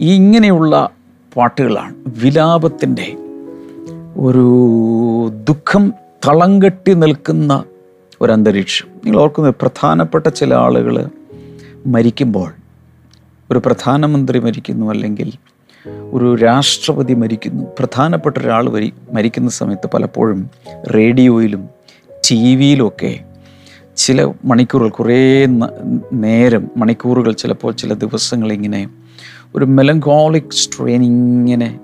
ഇങ്ങനെയുള്ള 0.00 0.90
പാട്ടുകളാണ്. 1.36 1.94
വിലാപത്തിന്റെ 2.06 3.16
ഒരു 4.16 4.46
ദുഃഖം 5.48 5.92
തളം 6.26 6.62
കെട്ടി 6.62 6.94
നിൽക്കുന്ന 6.94 7.64
ഒരു 8.20 8.32
അന്തരീക്ഷം 8.32 8.88
നിങ്ങൾ 9.04 9.20
ഓർക്കുന്നത് 9.20 9.54
പ്രധാനപ്പെട്ട 9.60 10.28
ചില 10.28 10.54
ആളുകൾ 10.54 11.08
മരിക്കുമ്പോൾ 11.86 12.52
ഒരു 13.50 13.62
പ്രധാനമന്ത്രി 13.66 14.38
മരിക്കുന്നു 14.38 14.90
അല്ലെങ്കിൽ 14.90 15.32
ഒരു 16.12 16.34
രാഷ്ട്രപതി 16.34 17.14
മരിക്കുന്നു. 17.14 17.64
പ്രധാനപ്പെട്ട 17.78 18.38
ഒരാൾ 18.38 18.70
വരി 18.70 18.92
മരിക്കുന്ന 19.12 19.50
സമയത്ത് 19.50 19.90
പലപ്പോഴും 19.94 20.50
റേഡിയോയിലും 20.94 21.73
ടി 22.30 22.56
വിയിലുമൊക്കെ 22.56 23.20
ചില 23.96 24.32
മണിക്കൂറുകൾ 24.44 24.88
കുറേ 24.88 25.46
നേരം 26.12 26.70
മണിക്കൂറുകൾ 26.76 27.32
ചിലപ്പോൾ 27.32 27.72
ചില 27.72 27.94
ദിവസങ്ങൾ 27.94 28.52
ഇങ്ങനെ 28.52 28.88
ഒരു 29.56 29.64
മെലങ്കോളിക് 29.64 30.50
സ്ട്രെയിൻ 30.50 31.04
ഇങ്ങനെ 31.04 31.80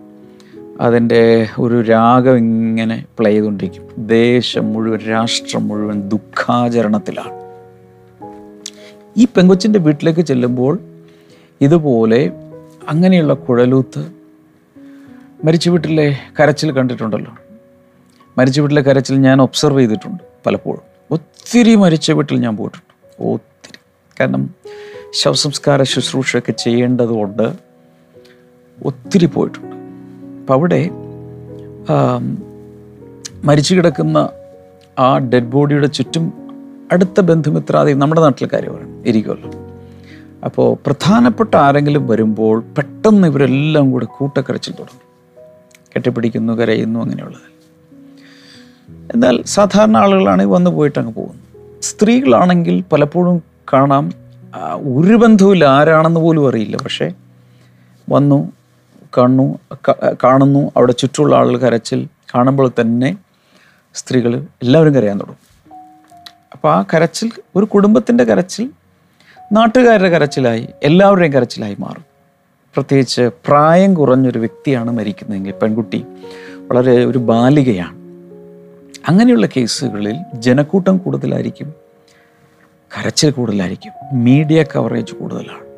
അതിന്റെ 0.80 1.48
ഒരു 1.58 1.82
രാഗം 1.82 2.36
ഇങ്ങനെ 2.36 3.04
പ്ലേ 3.18 3.30
ചെയ്തുകൊണ്ടിരിക്കും. 3.30 4.06
ദേശം 4.06 4.72
മുഴുവൻ 4.72 4.98
രാഷ്ട്രം 4.98 5.68
മുഴുവൻ 5.68 6.08
ദുഃഖാചരണത്തിലാണ്. 6.08 7.40
ഈ 9.16 9.24
പെങ്കൊച്ചിന്റെ 9.24 9.78
വീട്ടിലേക്ക് 9.78 10.20
ചെല്ലുമ്പോൾ 10.20 10.78
ഇതുപോലെ 11.60 12.32
അങ്ങനെയുള്ള 12.88 13.34
കുഴലൂത്ത് 13.34 14.06
മരിച്ചു 15.44 15.70
വീട്ടിലെ 15.70 16.16
കരച്ചിൽ 16.40 16.72
കണ്ടിട്ടുണ്ടല്ലോ. 16.72 17.32
മരിച്ചു 18.38 18.60
വീട്ടിലെ 18.60 18.82
കരച്ചിൽ 18.82 19.14
ഞാൻ 19.14 19.42
ഒബ്സർവ് 19.42 19.80
ചെയ്തിട്ടുണ്ട്. 19.80 20.29
പലപ്പോഴും. 20.46 20.82
ഒത്തിരി 21.10 21.74
മരിച്ച 21.74 22.10
വീട്ടിൽ 22.10 22.36
ഞാൻ 22.36 22.56
പോയിട്ടുണ്ട്. 22.56 23.22
ഒത്തിരി. 23.22 23.78
കാരണം 24.20 24.50
ശവസംസ്കാര 25.12 25.82
ശുശ്രൂഷയൊക്കെ 25.82 26.52
ചെയ്യേണ്ടതുകൊണ്ട് 26.52 27.52
ഒത്തിരി 28.84 29.26
പോയിട്ടുണ്ട്. 29.26 29.76
അപ്പം 30.40 30.52
അവിടെ 30.52 30.90
മരിച്ചു 33.44 33.74
കിടക്കുന്ന 33.74 34.30
ആ 34.98 35.18
ഡെഡ് 35.18 35.50
ബോഡിയുടെ 35.54 35.86
ചുറ്റും 35.86 36.32
അടുത്ത 36.92 37.20
ബന്ധുമിത്രാദി 37.20 37.92
നമ്മുടെ 37.92 38.20
നാട്ടിലെ 38.20 38.48
കാര്യമാണ് 38.52 39.06
ഇരിക്കുമല്ലോ. 39.06 39.50
അപ്പോൾ 40.44 40.76
പ്രധാനപ്പെട്ട 40.86 41.56
ആരെങ്കിലും 41.56 42.06
വരുമ്പോൾ 42.06 42.64
പെട്ടെന്ന് 42.76 43.28
ഇവരെല്ലാം 43.28 43.90
കൂടെ 43.90 44.04
കൂട്ടക്കരച്ചിൽ 44.04 44.72
തുടങ്ങും. 44.72 45.08
കെട്ടിപ്പിടിക്കുന്നു 45.94 46.52
കരയുന്നു 46.52 47.00
അങ്ങനെയുള്ളത്. 47.00 47.49
എന്നാൽ 49.14 49.42
സാധാരണ 49.42 49.96
ആളുകളാണെങ്കിൽ 49.96 50.54
വന്നു 50.54 50.70
പോയിട്ട് 50.70 50.98
അങ്ങ് 50.98 51.14
പോകുന്നു 51.14 51.42
സ്ത്രീകളാണെങ്കിൽ 51.80 52.84
പലപ്പോഴും 52.92 53.42
കാണാം 53.72 54.12
ഒരു 54.76 55.16
ബന്ധവുമില്ല. 55.16 55.64
ആരാണെന്ന് 55.64 56.20
പോലും 56.20 56.48
അറിയില്ല. 56.48 56.76
പക്ഷേ 56.76 57.12
വന്നു 58.10 58.52
കാണുന്നു 59.18 59.58
കാണുന്നു. 60.24 60.72
അവിടെ 60.76 60.92
ചുറ്റുമുള്ള 60.92 61.36
ആളുകൾ 61.36 61.56
കരച്ചിൽ 61.56 62.08
കാണുമ്പോൾ 62.34 62.72
തന്നെ 62.80 63.16
സ്ത്രീകൾ 63.94 64.46
എല്ലാവരും 64.62 64.94
കരയാൻ 64.94 65.18
തുടങ്ങും. 65.18 65.74
അപ്പോൾ 66.52 66.72
ആ 66.72 66.84
കരച്ചിൽ 66.94 67.30
ഒരു 67.56 67.64
കുടുംബത്തിന്റെ 67.64 68.24
കരച്ചിൽ 68.24 68.70
നാട്ടുകാരുടെ 69.52 70.08
കരച്ചിലായി 70.08 70.68
എല്ലാവരുടെയും 70.82 71.32
കരച്ചിലായി 71.32 71.76
മാറും. 71.78 72.04
പ്രത്യേകിച്ച് 72.74 73.20
പ്രായം 73.20 73.94
കുറഞ്ഞൊരു 73.94 74.38
വ്യക്തിയാണ് 74.38 74.90
മരിക്കുന്നതെങ്കിൽ 74.90 75.52
പെൺകുട്ടി 75.52 76.04
വളരെ 76.70 77.04
ഒരു 77.04 77.18
ബാലികയാണ്. 77.18 77.99
അങ്ങനെയുള്ള 79.08 79.46
കേസുകളിൽ 79.46 80.16
ജനക്കൂട്ടം 80.34 80.98
കൂടുതലായിരിക്കും 80.98 81.74
കരച്ചിൽ 82.98 83.30
കൂടുതലായിരിക്കും 83.30 84.24
മീഡിയ 84.24 84.62
കവറേജ് 84.62 85.12
കൂടുതലാണ്. 85.12 85.70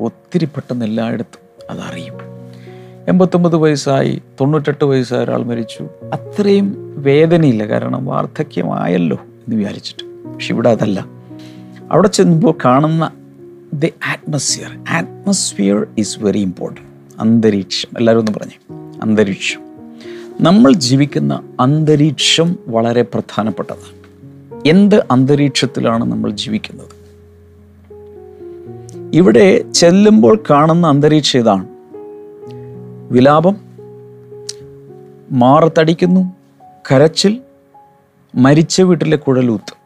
ഒത്തിരി 0.00 0.44
പെട്ടെന്ന് 0.44 0.86
എല്ലായിടത്തും 0.86 1.66
അതറിയും. 1.70 2.14
എൺപത്തൊമ്പത് 3.08 3.56
വയസ്സായി 3.56 4.22
തൊണ്ണൂറ്റെട്ട് 4.40 4.84
വയസ്സായ 4.84 5.20
ഒരാൾ 5.20 5.42
മരിച്ചു. 5.42 5.88
അത്രയും 6.12 6.94
വേദനയില്ല 7.02 7.66
കാരണം 7.66 8.06
വാർദ്ധക്യമായല്ലോ 8.06 9.16
എന്ന് 9.16 9.56
വിചാരിച്ചിട്ട്. 9.56 10.28
പക്ഷെ 10.34 10.54
ഇവിടെ 10.54 10.70
അതല്ല. 10.70 11.06
അവിടെ 11.90 12.08
ചെന്നപ്പോൾ 12.08 12.58
കാണുന്ന 12.64 13.12
the 13.72 13.92
atmosphere 14.08 14.84
atmosphere 14.90 15.86
is 15.98 16.18
very 16.20 16.38
important 16.38 16.88
അന്തരീക്ഷം. 17.20 17.88
എല്ലാവരും 17.98 18.20
ഒന്ന് 18.20 18.32
പറഞ്ഞേ. 18.32 18.58
അന്തരീക്ഷം. 19.02 19.67
നമ്മൾ 20.40 20.72
ജീവിക്കുന്ന 20.72 21.42
അന്തരീക്ഷം 21.60 22.56
വളരെ 22.68 23.02
പ്രധാനപ്പെട്ടതാണ്. 23.02 23.98
എന്ത് 24.68 25.04
അന്തരീക്ഷത്തിലാണ് 25.10 26.04
നമ്മൾ 26.04 26.30
ജീവിക്കുന്നത്? 26.30 26.88
ഇവിടെ 29.14 29.72
ചെല്ലുമ്പോൾ 29.72 30.42
കാണുന്ന 30.50 30.86
അന്തരീക്ഷം 30.86 31.38
ഇതാണ്. 31.38 31.66
വിലാപം 33.10 33.56
മാറത്തടിക്കുന്നു 35.32 36.32
കരച്ചിൽ 36.92 37.40
മരിച്ച 38.34 38.82
വീട്ടിലെ 38.82 39.16
കുഴലൂത്ത്. 39.16 39.76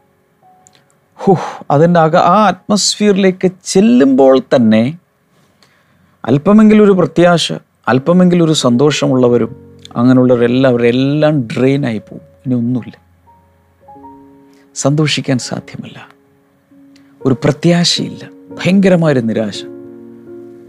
ഹുഹ് 1.16 1.64
അതിന്റെ 1.70 2.00
അക 2.00 2.16
ആ 2.16 2.48
അറ്റ്മോസ്ഫിയറിലേക്ക് 2.48 3.50
ചെല്ലുമ്പോൾ 3.64 4.40
തന്നെ 4.56 4.98
അല്പമെങ്കിലൊരു 6.24 6.92
പ്രത്യാശ 6.92 7.52
അല്പമെങ്കിലൊരു 7.88 8.52
സന്തോഷമുള്ളവരും 8.52 9.71
അങ്ങനെയുള്ളവരെല്ലാവരും 9.96 10.86
എല്ലാം 10.86 11.40
ഡ്രെയിനായി 11.40 11.98
പോകും. 11.98 12.20
ഇനി 12.46 12.54
ഒന്നുമില്ല. 12.54 13.02
സന്തോഷിക്കാൻ 14.74 15.38
സാധ്യമല്ല. 15.38 16.08
ഒരു 17.24 17.34
പ്രത്യാശയില്ല. 17.44 18.30
ഭയങ്കരമായൊരു 18.50 19.20
നിരാശ. 19.20 19.64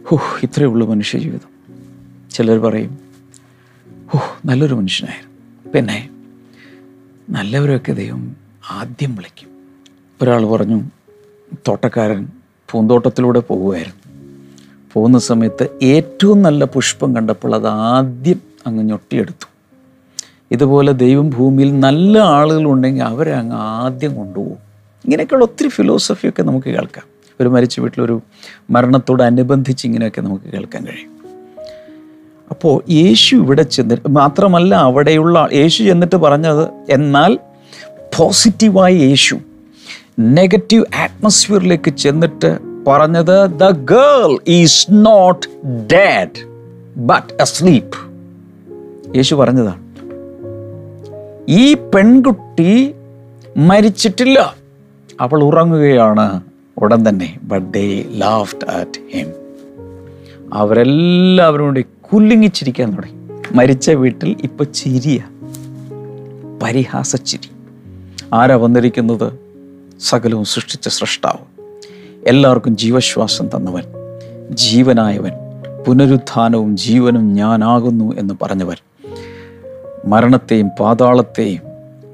ഹുഹ് 0.09 0.45
ഇത്രയേ 0.45 0.67
ഉള്ളൂ 0.67 0.89
മനുഷ്യ 0.89 1.19
ജീവിതം 1.19 1.53
ചിലർ 2.31 2.57
പറയും 2.57 2.99
ഹുഹ് 4.11 4.47
നല്ലൊരു 4.47 4.73
മനുഷ്യനായിരുന്നു. 4.73 5.71
പിന്നെ 5.71 6.09
നല്ലവരൊക്കെ 7.29 7.91
ദൈവം 7.91 8.35
ആദ്യം 8.71 9.15
വിളിക്കും. 9.15 9.49
ഒരാൾ 10.21 10.45
പറഞ്ഞു 10.45 10.81
തോട്ടക്കാരൻ 11.67 12.27
പൂന്തോട്ടത്തിലൂടെ 12.71 13.39
പോകുമായിരുന്നു 13.39 14.03
പോകുന്ന 14.93 15.19
സമയത്ത് 15.19 15.69
ഏറ്റവും 15.83 16.41
നല്ല 16.41 16.65
പുഷ്പം 16.65 17.15
കണ്ടപ്പോൾ 17.15 17.55
അത് 17.55 17.67
ആദ്യം 17.67 18.41
അങ്ങ് 18.67 18.83
ഞൊട്ടിയെടുത്തു. 18.83 19.47
ഇതുപോലെ 20.51 20.91
ദൈവം 20.91 21.29
ഭൂമിയിൽ 21.29 21.79
നല്ല 21.79 22.19
ആളുകളുണ്ടെങ്കിൽ 22.19 23.03
അവരെ 23.03 23.33
അങ്ങ് 23.33 23.55
ആദ്യം 23.55 24.15
കൊണ്ടുപോകും. 24.15 24.57
ഇങ്ങനെയൊക്കെയുള്ള 25.05 25.43
ഒത്തിരി 25.45 25.69
ഫിലോസഫിയൊക്കെ 25.69 26.43
നമുക്ക് 26.43 26.67
കേൾക്കാം. 26.67 27.05
ഒരു 27.41 27.49
മരിച്ച 27.49 27.79
വീട്ടിലൊരു 27.79 28.21
മരണത്തോടനുബന്ധിച്ച് 28.69 29.87
ഇങ്ങനെയൊക്കെ 29.87 30.21
നമുക്ക് 30.21 30.43
കേൾക്കാൻ 30.43 30.85
കഴിയും. 30.85 31.13
അപ്പോൾ 32.49 32.91
യേശു 32.91 33.35
ഇവിടെ 33.35 33.63
ചെന്നിട്ട് 33.63 34.09
മാത്രമല്ല 34.09 34.75
അവിടെയുള്ള 34.75 35.49
യേശു 35.53 35.83
ചെന്നിട്ട് 35.83 36.15
പറഞ്ഞത് 36.15 36.67
എന്നാൽ 36.89 37.39
പോസിറ്റീവായ 38.17 38.93
യേശു 38.93 39.39
നെഗറ്റീവ് 40.19 40.85
ആറ്റ്മോസ്ഫിയറിലേക്ക് 40.95 41.95
ചെന്നിട്ട് 41.95 42.59
പറഞ്ഞത് 42.87 43.49
the 43.49 43.69
girl 43.69 44.39
is 44.47 44.87
not 44.91 45.47
dead 45.93 46.45
but 46.97 47.41
asleep 47.41 48.12
യേശു 49.15 49.35
പറഞ്ഞതാണ് 49.35 49.83
ഈ 51.49 51.73
പെൺകുട്ടി 51.73 52.93
മരിച്ചിട്ടില്ല. 53.57 54.55
അവൾ 55.21 55.43
ഉറങ്ങുകയാണ്. 55.43 56.41
ഉടൻ 56.77 57.09
തന്നെ 57.09 57.39
but 57.43 57.73
they 57.73 58.05
laughed 58.09 58.69
at 58.69 59.17
him 59.17 59.27
അവരെല്ലാവരും 60.53 61.65
കൂടി 61.65 61.85
കുല്ലിങ്ങിച്ചിരിക്കാൻ 62.13 62.95
തുടങ്ങി. 62.95 63.29
മരിച്ച 63.53 63.89
വീട്ടിൽ 63.89 64.35
ഇപ്പൊ 64.43 64.65
ചിരിയ. 64.65 65.19
പരിഹാസച്ചിരി 66.63 67.51
ആരാ 68.33 68.55
വന്നിരിക്കുന്നത്? 68.55 69.33
സകലവും 69.99 70.45
സൃഷ്ടിച്ച 70.45 70.87
സൃഷ്ടാവ് 70.87 71.63
എല്ലാവർക്കും 72.29 72.77
ജീവശ്വാസം 72.77 73.47
തന്നവൻ 73.47 73.83
ജീവനായവൻ 74.49 75.31
പുനരുത്ഥാനവും 75.87 76.77
ജീവനും 76.77 77.33
ഞാനാകുന്നു 77.33 78.15
എന്ന് 78.17 78.33
പറഞ്ഞവൻ. 78.41 78.75
മരണത്തെയും 80.05 80.69
പാതാളത്തെയും 80.79 81.61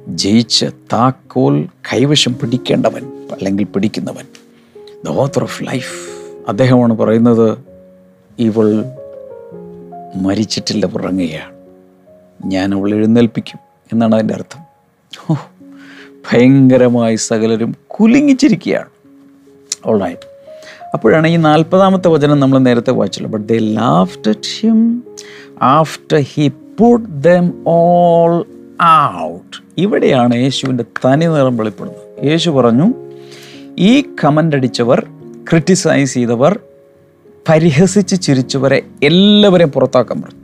ജയിച്ച് 0.07 0.65
താക്കോൽ 0.65 1.67
കൈവശം 1.93 2.33
പിടിക്കേണ്ടവൻ 2.33 3.27
അല്ലെങ്കിൽ 3.31 3.63
പിടിക്കുന്നവൻ. 3.63 4.25
ദ 5.05 5.09
ഓത്തർ 5.09 5.43
ഓഫ് 5.43 5.63
ലൈഫ് 5.63 6.09
അദ്ദേഹമാണ് 6.47 6.93
പറയുന്നത് 6.93 7.59
ഇവൾ 8.39 8.85
മരിച്ചിട്ടില്ല 10.15 10.85
ഉറങ്ങുകയാണ്. 10.85 11.53
ഞാൻ 12.45 12.73
അവൾ 12.75 12.95
എഴുന്നേൽപ്പിക്കും 12.95 13.59
എന്നാണ് 13.93 14.15
അതിന്റെ 14.15 14.33
അർത്ഥം. 14.33 14.61
ഓ 15.29 15.35
ഭയങ്കരമായി 16.31 17.15
സകലരും 17.15 17.75
കുലുങ്ങിച്ചിരിക്കുകയാണ്. 17.87 18.89
അവളായി 19.85 20.15
അപ്പോഴാണ് 20.93 21.27
ഈ 21.27 21.35
നാൽപ്പതാമത്തെ 21.35 22.07
വചനം 22.07 22.39
നമ്മൾ 22.39 22.59
നേരത്തെ 22.59 22.91
വായിച്ചുള്ളത് 22.91 23.33
but 23.33 23.47
they 23.47 23.57
laughed 23.57 24.31
him 24.59 25.03
after 25.61 26.19
he 26.19 26.51
put 26.79 27.23
them 27.23 27.63
all 27.67 28.45
out 29.23 29.57
ഇവിടെയാണ് 29.77 30.35
യേശുവിന്റെ 30.35 30.83
തനി 31.05 31.25
നിറം 31.25 31.57
വെളിപ്പെടുന്നത്. 31.57 32.25
യേശു 32.25 32.49
പറഞ്ഞു 32.49 32.93
ഈ 33.79 34.03
കമന്റ് 34.23 34.55
അടിച്ചവർ 34.55 35.07
ക്രിറ്റിസൈസ് 35.51 36.13
ചെയ്തവർ 36.13 36.59
പരിഹസിച്ച് 37.49 38.21
ചിരിച്ചവരെ 38.21 38.81
എല്ലാവരെയും 39.03 39.71
പുറത്താക്കാൻ 39.71 40.21
പറഞ്ഞു. 40.21 40.39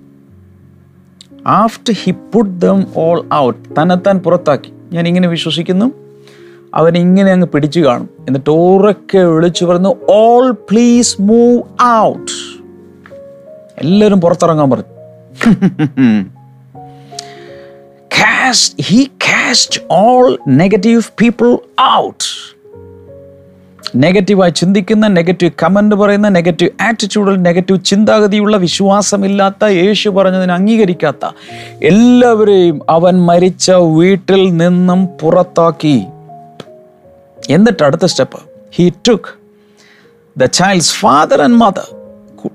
After 1.47 1.93
he 2.03 2.11
put 2.11 2.61
them 2.61 2.87
all 2.97 3.29
out 3.33 3.81
തന്നെത്താൻ 3.81 4.19
പുറത്താക്കി. 4.19 4.73
ഞാൻ 4.93 5.07
ഇങ്ങനെ 5.07 5.27
വിശ്വസിക്കുന്നു 5.27 5.91
അവനിങ്ങനെ 6.73 7.31
അങ്ങ് 7.31 7.47
പിടിച്ചു 7.47 7.79
കാണും. 7.79 8.09
എന്നിട്ട് 8.27 8.49
ഉറക്കെ 8.49 9.17
വിളിച്ചു 9.17 9.65
പറഞ്ഞു 9.65 9.95
ഓൾ 10.09 10.51
പ്ലീസ് 10.51 11.21
മൂവ് 11.21 11.63
ഔട്ട് 11.83 12.31
എല്ലാവരും 13.77 14.21
പുറത്തിറങ്ങാൻ 14.21 14.69
പറഞ്ഞു. 14.69 14.94
cast 18.15 18.81
he 18.89 18.99
cast 19.25 19.73
all 19.91 20.37
negative 20.49 21.03
people 21.23 21.53
out. 21.95 22.23
നെഗറ്റീവായി 23.95 24.51
ചിന്തിക്കുന്ന 24.51 25.07
നെഗറ്റീവ് 25.07 25.51
കമന്റ് 25.63 25.95
പറയുന്ന 25.95 26.29
നെഗറ്റീവ് 26.29 26.83
ആറ്റിറ്റ്യൂഡിൽ 26.83 27.41
നെഗറ്റീവ് 27.41 27.83
ചിന്താഗതിയുള്ള 27.83 28.57
വിശ്വാസമില്ലാത്ത 28.57 29.65
യേശു 29.65 30.09
പറഞ്ഞതിന് 30.09 30.51
അംഗീകരിക്കാത്ത 30.51 31.25
എല്ലാവരെയും 31.83 32.81
അവൻ 32.89 33.25
മരിച്ച 33.25 33.71
വീട്ടിൽ 33.71 34.57
നിന്നും 34.57 35.07
പുറത്താക്കി. 35.07 36.05
എന്നിട്ട് 37.49 37.83
അടുത്ത 37.83 38.05
step 38.05 38.39
he 38.75 38.93
took 39.07 39.29
the 40.37 40.45
child's 40.45 40.95
father 40.95 41.41
and 41.41 41.55
mother 41.55 41.95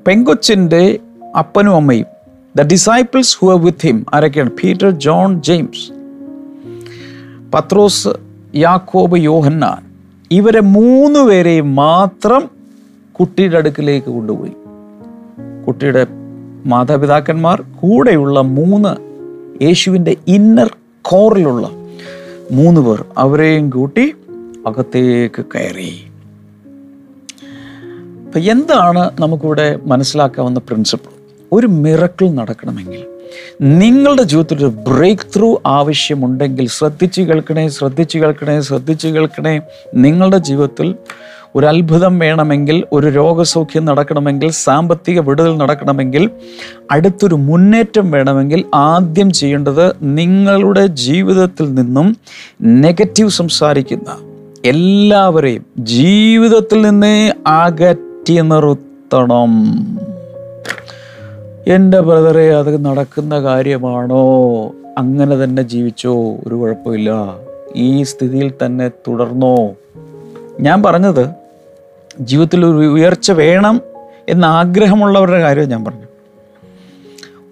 പെങ്കൊച്ചിന്റെ 0.07 0.99
അപ്പനും 1.39 1.75
അമ്മയും. 1.75 2.20
The 2.57 2.63
disciples 2.63 3.39
who 3.39 3.53
are 3.53 3.59
with 3.65 3.87
him 3.87 4.07
ആരൊക്കെയാണ് 4.15 4.51
പീറ്റർ 4.51 4.91
ജോൺ 4.91 5.43
ജെയിംസ് 5.43 5.93
പത്രോസ് 7.55 8.09
യാക്കോബ് 8.55 9.19
യോഹന്നാൻ 9.19 9.91
ഇവരെ 10.31 10.61
മൂന്ന് 10.61 11.19
പേരെയും 11.19 11.75
മാത്രം 11.75 12.51
കുട്ടിയുടെ 13.13 13.57
അടുക്കിലേക്ക് 13.57 14.07
കൊണ്ടുപോയി. 14.07 14.53
കുട്ടിയുടെ 15.67 16.07
മാതാപിതാക്കന്മാർ 16.67 17.63
കൂടെയുള്ള 17.63 18.41
മൂന്ന് 18.41 18.93
യേശുവിന്റെ 19.65 20.17
ഇന്നർ 20.27 20.77
കോറിലുള്ള 21.03 21.71
മൂന്ന് 22.53 22.81
പേർ 22.81 23.05
അവരെയും 23.19 23.71
കൂട്ടി 23.71 24.15
അകത്തേക്ക് 24.67 25.45
കയറി. 25.55 25.93
അപ്പം 28.27 28.51
എന്താണ് 28.51 29.11
നമുക്കിവിടെ 29.21 29.79
മനസ്സിലാക്കാവുന്ന 29.85 30.59
പ്രിൻസിപ്പിൾ 30.59 31.20
ഒരു 31.53 31.67
മിറക്കിൾ 31.67 32.31
നടക്കണമെങ്കിൽ. 32.31 33.07
നിങ്ങളുടെ 33.61 34.23
ജീവിതത്തിൽ 34.23 34.59
ഒരു 34.59 34.67
ബ്രേക്ക് 34.67 35.27
ത്രൂ 35.37 35.61
ആവശ്യമുണ്ടെങ്കിൽ 35.67 36.67
ശ്രദ്ധിച്ച് 36.67 37.23
കേൾക്കണേ 37.23 37.69
ശ്രദ്ധിച്ച് 37.69 38.19
കേൾക്കണേ 38.19 38.61
ശ്രദ്ധിച്ച് 38.61 39.09
കേൾക്കണേ. 39.09 39.61
നിങ്ങളുടെ 39.95 40.39
ജീവിതത്തിൽ 40.39 40.95
ഒരു 41.57 41.67
അത്ഭുതം 41.67 42.19
വേണമെങ്കിൽ 42.19 42.85
ഒരു 42.93 43.07
രോഗസൗഖ്യം 43.07 43.85
നടക്കണമെങ്കിൽ 43.85 44.51
സാമ്പത്തിക 44.51 45.21
വിടുതൽ 45.21 45.57
നടക്കണമെങ്കിൽ 45.57 46.31
അടുത്തൊരു 46.91 47.35
മുന്നേറ്റം 47.35 48.11
വേണമെങ്കിൽ 48.11 48.65
ആദ്യം 48.75 49.33
ചെയ്യേണ്ടത് 49.33 49.93
നിങ്ങളുടെ 50.03 50.87
ജീവിതത്തിൽ 50.87 51.75
നിന്നും 51.75 52.17
നെഗറ്റീവ് 52.63 53.31
സംസാരിക്കുന്ന 53.31 54.19
എല്ലാവരെയും 54.65 55.65
ജീവിതത്തിൽ 55.79 56.81
നിന്ന് 56.81 57.33
അകറ്റി 57.47 58.41
നിർത്തണം. 58.41 59.53
എന്റെ 61.71 62.01
ബ്രദറെ 62.01 62.55
അത് 62.55 62.85
നടക്കുന്ന 62.85 63.41
കാര്യമാണോ? 63.41 64.25
അങ്ങനെ 64.99 65.45
തന്നെ 65.45 65.63
ജീവിച്ചോ? 65.63 66.15
ഒരു 66.47 66.55
കുഴപ്പമില്ല. 66.55 67.11
ഈ 67.77 68.03
സ്ഥിതിയിൽ 68.03 68.53
തന്നെ 68.67 68.89
തുടർന്നോ? 68.89 69.71
ഞാൻ 70.61 70.83
പറഞ്ഞത് 70.83 71.31
ജീവിതത്തിൽ 72.21 72.67
ഒരു 72.67 72.87
ഉയർച്ച 72.87 73.31
വേണം 73.31 73.81
എന്ന 74.29 74.45
ആഗ്രഹമുള്ളവരുടെ 74.45 75.41
കാര്യം 75.41 75.69
ഞാൻ 75.69 75.85
പറഞ്ഞു. 75.85 76.07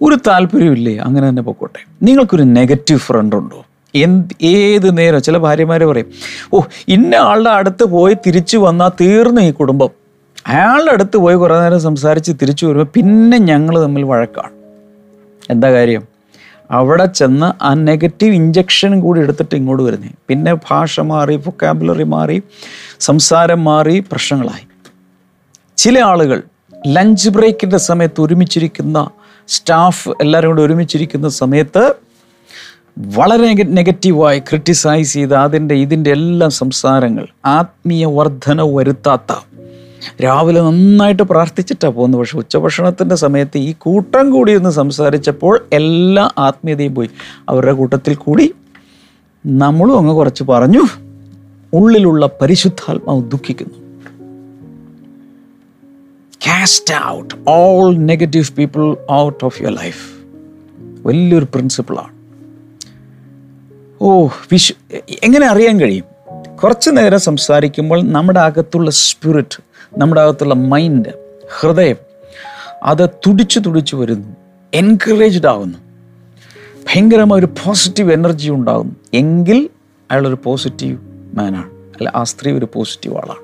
ഒരു 0.01 0.15
താല്പര്യമില്ലേ? 0.27 0.97
അങ്ങനെ 0.97 1.29
തന്നെ 1.29 1.41
പൊക്കോട്ടെ. 1.41 2.05
നിങ്ങൾക്കൊരു 2.05 2.43
നെഗറ്റീവ് 2.43 2.99
ഫ്രണ്ട് 2.99 3.35
ഉണ്ടോ? 3.35 3.65
എന്ത് 3.95 4.45
ഏത് 4.45 4.97
നേരം? 4.97 5.21
ചില 5.21 5.37
ഭാര്യമാരെ 5.37 5.85
പറയും 5.85 6.05
ഓ 6.53 6.59
ഇന്ന 6.87 7.15
ആളുടെ 7.15 7.49
അടുത്ത് 7.49 7.83
പോയി 7.83 8.13
തിരിച്ചു 8.13 8.57
വന്നാൽ 8.57 8.89
തീർന്നു 8.89 9.41
ഈ 9.41 9.51
കുടുംബം. 9.51 9.98
അയാളുടെ 10.47 10.91
അടുത്ത് 10.91 11.17
പോയി 11.17 11.35
കുറേ 11.35 11.59
നേരം 11.59 11.81
സംസാരിച്ച് 11.81 12.31
തിരിച്ചു 12.31 12.65
വരുമ്പോൾ 12.65 12.85
പിന്നെ 12.85 13.37
ഞങ്ങൾ 13.37 13.79
തമ്മിൽ 13.79 14.03
വഴക്കാണ്. 14.03 14.51
എന്താ 15.49 15.71
കാര്യം? 15.71 16.03
അവിടെ 16.71 17.05
ചെന്ന് 17.05 17.63
ആ 17.63 17.73
നെഗറ്റീവ് 17.73 18.35
ഇഞ്ചക്ഷനും 18.35 19.01
കൂടി 19.01 19.19
എടുത്തിട്ട് 19.19 19.55
ഇങ്ങോട്ട് 19.55 19.83
വരുന്നേ. 19.83 20.09
പിന്നെ 20.29 20.53
ഭാഷ 20.53 20.99
മാറി 20.99 21.35
വൊക്കാബുലറി 21.35 22.03
മാറി 22.03 22.41
സംസാരം 22.99 23.63
മാറി 23.63 23.99
പ്രശ്നങ്ങളായി. 23.99 24.65
ചില 25.77 25.99
ആളുകൾ 25.99 26.43
ലഞ്ച് 26.87 27.29
ബ്രേക്കിന്റെ 27.29 27.77
സമയത്ത് 27.77 28.21
ഒരുമിച്ചിരിക്കുന്ന 28.21 29.09
സ്റ്റാഫ് 29.47 30.09
എല്ലാവരും 30.21 30.49
കൂടെ 30.49 30.61
ഒരുമിച്ചിരിക്കുന്ന 30.61 31.29
സമയത്ത് 31.29 31.93
വളരെ 32.97 33.53
നെഗറ്റീവായി 33.63 34.39
ക്രിട്ടിസൈസ് 34.39 35.13
ചെയ്ത് 35.13 35.35
അതിന്റെ 35.35 35.75
ഇതിന്റെ 35.75 36.11
എല്ലാം 36.11 36.49
സംസാരങ്ങൾ 36.51 37.27
ആത്മീയ 37.45 38.05
വർധന 38.05 38.61
വരുത്താത്ത 38.61 39.33
രാവിലെ 40.23 40.61
നന്നായിട്ട് 40.61 41.23
പ്രാർത്ഥിച്ചിട്ടാണ് 41.23 41.93
പോകുന്നത്. 41.93 42.19
പക്ഷെ 42.19 42.37
ഉച്ചഭക്ഷണത്തിന്റെ 42.37 43.15
സമയത്ത് 43.15 43.57
ഈ 43.57 43.73
കൂട്ടം 43.77 44.31
കൂടി 44.31 44.55
ഒന്ന് 44.55 44.69
സംസാരിച്ചപ്പോൾ 44.69 45.67
എല്ലാ 45.73 46.29
ആത്മീയതയും 46.37 46.95
പോയി. 46.95 47.09
അവരുടെ 47.49 47.71
കൂട്ടത്തിൽ 47.71 48.15
കൂടി 48.15 48.53
നമ്മളും 49.45 49.97
അങ്ങ് 49.97 50.13
കുറച്ച് 50.13 50.43
പറഞ്ഞു. 50.43 50.81
ഉള്ളിലുള്ള 51.73 52.29
പരിശുദ്ധാത്മാവ് 52.41 53.31
ദുഃഖിക്കുന്നു. 53.31 53.79
Cast 56.47 56.93
out 57.05 57.35
all 57.47 57.97
negative 57.97 58.45
people 58.57 58.97
out 59.11 59.45
of 59.45 59.61
your 59.61 59.75
life 59.75 60.19
വലിയൊരു 61.07 61.45
പ്രിൻസിപ്പിളാണ് 61.45 62.19
ഓ 64.01 64.27
വിശ്വ 64.51 64.97
എങ്ങനെ 65.23 65.47
അറിയാൻ 65.47 65.79
കഴിയും? 65.79 66.08
കുറച്ച് 66.63 66.89
നേരം 66.93 67.19
സംസാരിക്കുമ്പോൾ 67.19 68.03
നമ്മുടെ 68.03 68.39
അകത്തുള്ള 68.39 68.91
സ്പിരിറ്റ് 68.91 69.63
നമ്മുടെ 69.97 70.21
അകത്തുള്ള 70.21 70.53
മൈൻഡ് 70.53 71.09
ഹൃദയം 71.59 71.95
അത് 72.83 73.09
തുടിച്ചു 73.09 73.59
തുടിച്ചു 73.59 73.95
വരുന്നു 73.95 74.35
എൻകറേജ്ഡ് 74.73 75.47
ആവുന്നു. 75.47 75.77
ഭയങ്കരമായ 76.83 77.39
ഒരു 77.39 77.45
പോസിറ്റീവ് 77.45 78.13
എനർജി 78.13 78.49
ഉണ്ടാകുന്നു 78.49 78.95
എങ്കിൽ 79.13 79.69
അയാളൊരു 80.11 80.37
പോസിറ്റീവ് 80.43 80.97
മാനാണ് 81.33 81.69
അല്ല 81.71 82.11
ആ 82.15 82.23
സ്ത്രീ 82.23 82.51
ഒരു 82.51 82.67
പോസിറ്റീവ് 82.73 83.17
ആളാണ്. 83.17 83.39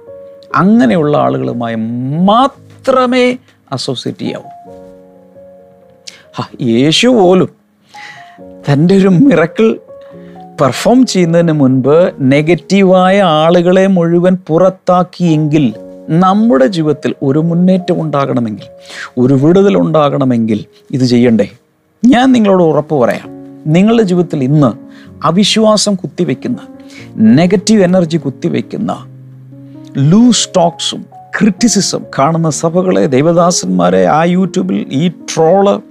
അങ്ങനെയുള്ള 0.56 1.18
ആളുകളുമായി 1.18 1.76
മാത്രമേ 2.26 3.38
അസോസിയേറ്റ് 3.72 4.20
ചെയ്യാവൂ. 4.20 4.50
യേശു 6.62 7.08
പോലും 7.08 7.50
തന്റെ 8.44 8.98
ഒരു 8.98 9.08
മിറക്കിൾ 9.08 9.80
പെർഫോം 10.62 11.06
ചെയ്യുന്നതിന് 11.06 11.52
മുൻപ് 11.52 12.14
നെഗറ്റീവായ 12.22 13.22
ആളുകളെ 13.22 13.88
മുഴുവൻ 13.88 14.38
പുറത്താക്കിയെങ്കിൽ 14.48 15.74
നമ്മുടെ 16.10 16.66
ജീവിതത്തിൽ 16.66 17.16
ഒരു 17.22 17.40
മുന്നേറ്റം 17.40 18.02
ഉണ്ടാകണമെങ്കിൽ 18.02 18.66
ഒരു 19.18 19.34
വിടുതൽ 19.34 19.78
ഉണ്ടാകണമെങ്കിൽ 19.78 20.66
ഇത് 20.92 21.02
ചെയ്യണ്ടേ? 21.02 21.50
ഞാൻ 22.06 22.32
നിങ്ങളോട് 22.32 22.64
ഉറപ്പ് 22.64 22.96
പറയാം. 22.96 23.28
നിങ്ങളുടെ 23.74 24.04
ജീവിതത്തിൽ 24.04 24.44
ഇന്ന് 24.44 24.72
അവിശ്വാസം 25.26 25.96
കുത്തിവെക്കുന്ന 25.96 26.58
നെഗറ്റീവ് 27.18 27.84
എനർജി 27.84 28.18
കുത്തിവെക്കുന്ന 28.18 29.06
ലൂസ് 29.98 30.50
ടോക്സും 30.58 31.06
ക്രിറ്റിസിസം 31.42 32.04
കാണുന്ന 32.20 32.50
സഭകളെ 32.50 33.06
ദൈവദാസന്മാരെ 33.06 34.06
ആ 34.06 34.24
യൂട്യൂബിൽ 34.24 34.86
ഈ 34.92 35.10
ട്രോൾ 35.10 35.82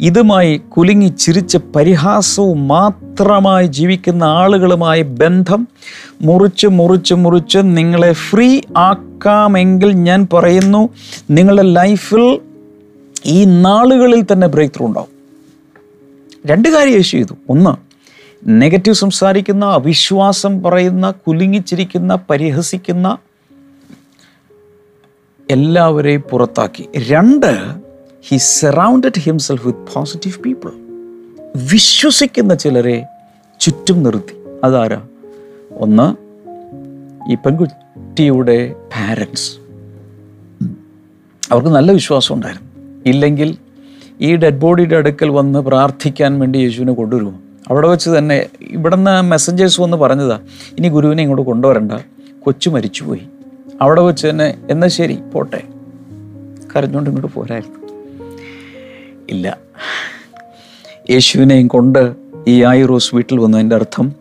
ഇതുമായി 0.00 0.56
കുലുങ്ങി 0.56 1.08
ചിരിച്ച് 1.08 1.58
പരിഹാസവും 1.58 2.68
മാത്രമായി 2.68 3.66
ജീവിക്കുന്ന 3.66 4.24
ആളുകളുമായി 4.24 5.02
ബന്ധം 5.02 5.68
മുറിച്ച് 6.22 6.66
മുറിച്ച് 6.66 7.14
മുറിച്ച് 7.14 7.58
നിങ്ങളെ 7.58 8.12
ഫ്രീ 8.12 8.60
ആക്കാമെങ്കിൽ 8.76 9.92
ഞാൻ 9.92 10.28
പറയുന്നു 10.32 10.88
നിങ്ങളുടെ 11.30 11.62
ലൈഫിൽ 11.62 12.40
ഈ 13.26 13.44
നാളുകളിൽ 13.44 14.24
തന്നെ 14.32 14.46
ബ്രേക്ക് 14.46 14.74
ത്രൂ 14.74 14.86
ഉണ്ടാവും. 14.86 15.08
രണ്ട് 16.46 16.68
കാര്യം 16.68 16.94
യേശു 16.94 17.10
ചെയ്തു. 17.10 17.34
ഒന്ന് 17.48 17.88
നെഗറ്റീവ് 18.48 18.94
സംസാരിക്കുന്ന 18.94 19.64
അവിശ്വാസം 19.64 20.62
പറയുന്ന 20.62 21.10
കുലുങ്ങിച്ചിരിക്കുന്ന 21.10 22.18
പരിഹസിക്കുന്ന 22.30 23.18
എല്ലാവരെയും 25.50 26.20
പുറത്താക്കി. 26.20 26.88
രണ്ട് 27.08 27.74
he 28.22 28.36
surrounded 28.36 29.18
himself 29.18 29.66
with 29.66 29.94
positive 29.94 30.40
people 30.40 30.72
വിശ്വസിക്കുന്ന 31.72 32.54
ചിലരെ 32.54 33.04
ചുറ്റും 33.60 34.02
നിർത്തി. 34.02 34.36
അതാരാ? 34.64 35.02
ഒന്ന് 35.72 36.16
ഈ 37.32 37.34
പെൺകുട്ടിയുടെ 37.34 38.72
പാരൻസ് 38.72 39.52
അവർക്ക് 41.52 41.68
നല്ല 41.68 41.92
വിശ്വാസം 41.92 42.34
ഉണ്ടായിരുന്നു. 42.34 42.68
ഇല്ലെങ്കിൽ 43.06 43.56
ഈ 44.20 44.36
ഡെഡ് 44.36 44.60
ബോഡിയുടെ 44.60 44.96
അടുക്കൽ 44.96 45.28
വന്ന് 45.28 45.58
പ്രാർത്ഥിക്കാൻ 45.58 46.38
വേണ്ടി 46.38 46.58
യേശുവിനെ 46.58 46.92
കൊണ്ടുവരുമോ? 46.92 47.34
അവിടെ 47.68 47.88
വെച്ച് 47.88 48.10
തന്നെ 48.10 48.46
ഇവിടുന്ന് 48.60 49.22
മെസ്സഞ്ചേഴ്സ് 49.22 49.80
വന്ന് 49.80 49.96
പറഞ്ഞതാ 49.96 50.40
ഇനി 50.78 50.88
ഗുരുവിനെ 50.88 51.20
ഇങ്ങോട്ട് 51.20 51.46
കൊണ്ടുവരണ്ട. 51.46 51.92
കൊച്ചു 52.40 52.70
മരിച്ചുപോയി. 52.70 53.22
അവിടെ 53.80 54.00
വെച്ച് 54.00 54.26
തന്നെ 54.26 54.58
എന്നാൽ 54.70 54.88
ശരി 54.88 55.18
പോട്ടെ. 55.34 55.62
കരഞ്ഞുകൊണ്ട് 56.76 57.10
ഇങ്ങോട്ട് 57.10 57.34
പോരായിരുന്നു. 57.34 57.78
ഇല്ല. 59.30 59.58
യേശുവിനെയും 61.10 61.66
കൊണ്ട് 61.66 62.16
ഈ 62.48 62.64
ആയിറോസ് 62.64 63.14
വീട്ടിൽ 63.14 63.38
വന്നതിന്റെ 63.38 63.76
അർത്ഥം 63.76 64.12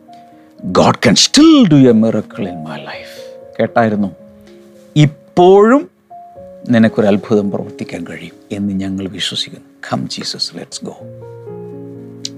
God 0.64 0.96
can 0.96 1.16
still 1.16 1.70
do 1.72 1.76
a 1.76 1.92
miracle 1.92 2.50
in 2.50 2.64
my 2.64 2.78
life 2.78 3.40
കേട്ടായിരുന്നു. 3.60 4.08
ഇപ്പോഴും 4.96 5.90
നിനക്കൊരു 6.70 7.08
അത്ഭുതം 7.08 7.52
പ്രവർത്തിക്കാൻ 7.52 8.06
കഴിയും 8.10 8.34
എന്ന് 8.52 8.74
ഞങ്ങൾ 8.74 9.08
വിശ്വസിക്കുന്നു. 9.08 9.66
Come 9.94 10.10
Jesus 10.10 10.58
let's 10.58 10.86
go 10.86 10.98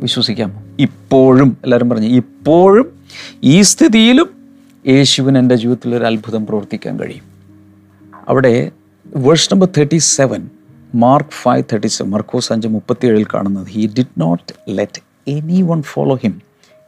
വിശ്വസിക്കാമോ? 0.02 0.64
ഇപ്പോഴും 0.80 1.58
എല്ലാവരും 1.64 1.90
പറഞ്ഞു 1.90 2.08
ഇപ്പോഴും 2.08 3.00
ഈ 3.44 3.62
സ്ഥിതിയിലും 3.62 4.39
യേശുവിന് 4.88 5.38
എന്റെ 5.38 5.56
ജീവിതത്തിൽ 5.56 5.96
ഒരു 5.96 6.06
അത്ഭുതം 6.06 6.46
പ്രവർത്തിക്കാൻ 6.46 7.00
കഴിയും. 7.00 7.24
അവിടെ 8.28 8.72
verse 9.16 9.54
number 9.54 9.68
thirty 9.78 9.98
seven 9.98 10.50
mark 10.96 11.30
five 11.30 11.64
thirty 11.64 11.88
seven 11.88 12.10
മർക്കോസ് 12.10 12.54
അഞ്ച് 12.54 12.68
മുപ്പത്തി 12.68 13.08
ഏഴിൽ 13.08 13.26
കാണുന്നത് 13.34 13.68
he 13.68 13.88
did 13.98 14.22
not 14.22 14.54
let 14.70 15.02
any 15.28 15.62
one 15.62 15.82
follow 15.82 16.16
him 16.16 16.42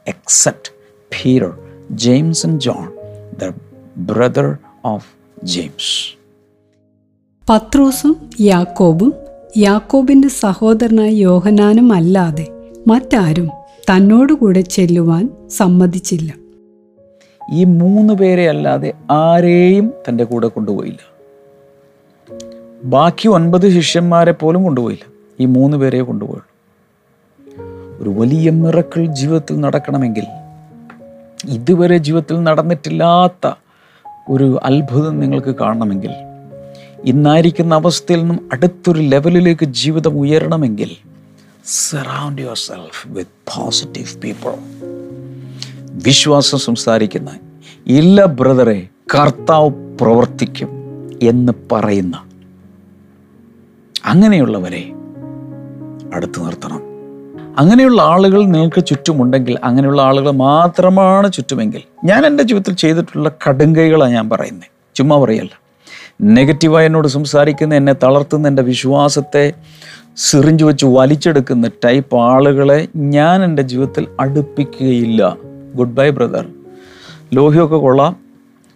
except 0.08 0.72
Peter 1.22 1.52
James 1.92 2.48
and 2.48 2.62
John 2.62 2.92
the 3.40 3.52
brother 3.98 4.58
of 4.86 5.08
James 5.44 6.18
പത്രോസും 7.50 8.30
യാക്കോബും 8.42 9.14
യാക്കോബിന്റെ 9.58 10.28
സഹോദരനായ 10.28 11.10
യോഹനാനും 11.10 11.94
അല്ലാതെ 11.94 12.48
മറ്റാരും 12.88 13.50
തന്നോടുകൂടെ 13.92 14.62
ചെല്ലുവാൻ 14.62 15.30
സമ്മതിച്ചില്ല. 15.48 16.41
ഈ 17.52 17.64
മൂന്ന് 17.64 18.14
പേരെ 18.14 18.50
അല്ലാതെ 18.50 18.94
ആരെയും 19.12 19.94
തന്റെ 20.10 20.24
കൂടെ 20.24 20.48
കൊണ്ടുപോയില്ല. 20.48 21.12
ബാക്കി 22.84 23.28
ഒൻപത് 23.28 23.70
ശിഷ്യന്മാരെ 23.70 24.32
പോലും 24.32 24.64
കൊണ്ടുപോയില്ല. 24.64 25.06
ഈ 25.40 25.46
മൂന്ന് 25.46 25.78
പേരെ 25.78 26.02
കൊണ്ടുപോയുള്ളൂ. 26.02 26.52
ഒരു 28.02 28.10
വലിയ 28.10 28.50
മിറക്കൾ 28.50 29.06
ജീവിതത്തിൽ 29.06 29.60
നടക്കണമെങ്കിൽ 29.60 30.26
ഇതുവരെ 31.46 31.98
ജീവിതത്തിൽ 31.98 32.44
നടന്നിട്ടില്ലാത്ത 32.44 33.54
ഒരു 34.30 34.60
അത്ഭുതം 34.64 35.20
നിങ്ങൾക്ക് 35.20 35.56
കാണണമെങ്കിൽ 35.56 36.12
ഇന്നായിരിക്കുന്ന 37.06 37.76
അവസ്ഥയിൽ 37.76 38.20
നിന്നും 38.20 38.50
അടുത്തൊരു 38.54 39.00
ലെവലിലേക്ക് 39.00 39.66
ജീവിതം 39.66 40.20
ഉയരണമെങ്കിൽ 40.20 40.92
surround 41.66 42.42
yourself 42.56 43.08
with 43.08 43.58
positive 43.58 44.22
people 44.22 44.54
വിശ്വാസം 46.06 46.58
സംസാരിക്കുന്ന 46.58 47.30
ഇല്ല 47.88 48.26
ബ്രദറെ 48.26 48.88
കർത്താവ് 49.16 49.70
പ്രവർത്തിക്കും 50.02 50.70
എന്ന് 51.24 51.54
പറയുന്ന. 51.72 52.24
അങ്ങനെയുള്ളവരെ 54.06 54.92
അടുത്ത് 56.14 56.46
നിർത്തണം. 56.46 56.82
അങ്ങനെയുള്ള 57.58 58.02
ആളുകൾ 58.02 58.44
നിങ്ങൾക്ക് 58.44 58.86
ചുറ്റുമുണ്ടെങ്കിൽ 58.86 59.58
അങ്ങനെയുള്ള 59.64 60.02
ആളുകൾ 60.02 60.32
മാത്രമാണ് 60.32 61.32
ചുറ്റുമെങ്കിൽ 61.32 61.82
ഞാൻ 62.06 62.26
എന്റെ 62.26 62.44
ജീവിതത്തിൽ 62.44 62.76
ചെയ്തിട്ടുള്ള 62.76 63.32
കടുങ്കൈകളാണ് 63.50 64.12
ഞാൻ 64.12 64.30
പറയുന്നത് 64.30 64.96
ചുമ്മാ 64.96 65.18
പറയല്ല. 65.18 65.62
നെഗറ്റീവായി 66.22 66.86
എന്നോട് 66.86 67.08
സംസാരിക്കുന്ന 67.08 67.76
എന്നെ 67.76 67.94
തളർത്തുന്ന 67.94 68.48
എന്റെ 68.48 68.64
വിശ്വാസത്തെ 68.64 69.54
സിറിഞ്ച് 70.16 70.64
വെച്ച് 70.64 70.86
വലിച്ചെടുക്കുന്ന 70.86 71.72
ടൈപ്പ് 71.86 72.18
ആളുകളെ 72.18 72.88
ഞാൻ 72.96 73.44
എന്റെ 73.44 73.62
ജീവിതത്തിൽ 73.62 74.08
അടുപ്പിക്കുകയില്ല. 74.20 75.51
Goodbye 75.94 76.10
brother. 76.10 76.46
ലോഹ്യമൊക്കെ 77.34 77.76
കൊള്ളാം 77.76 78.16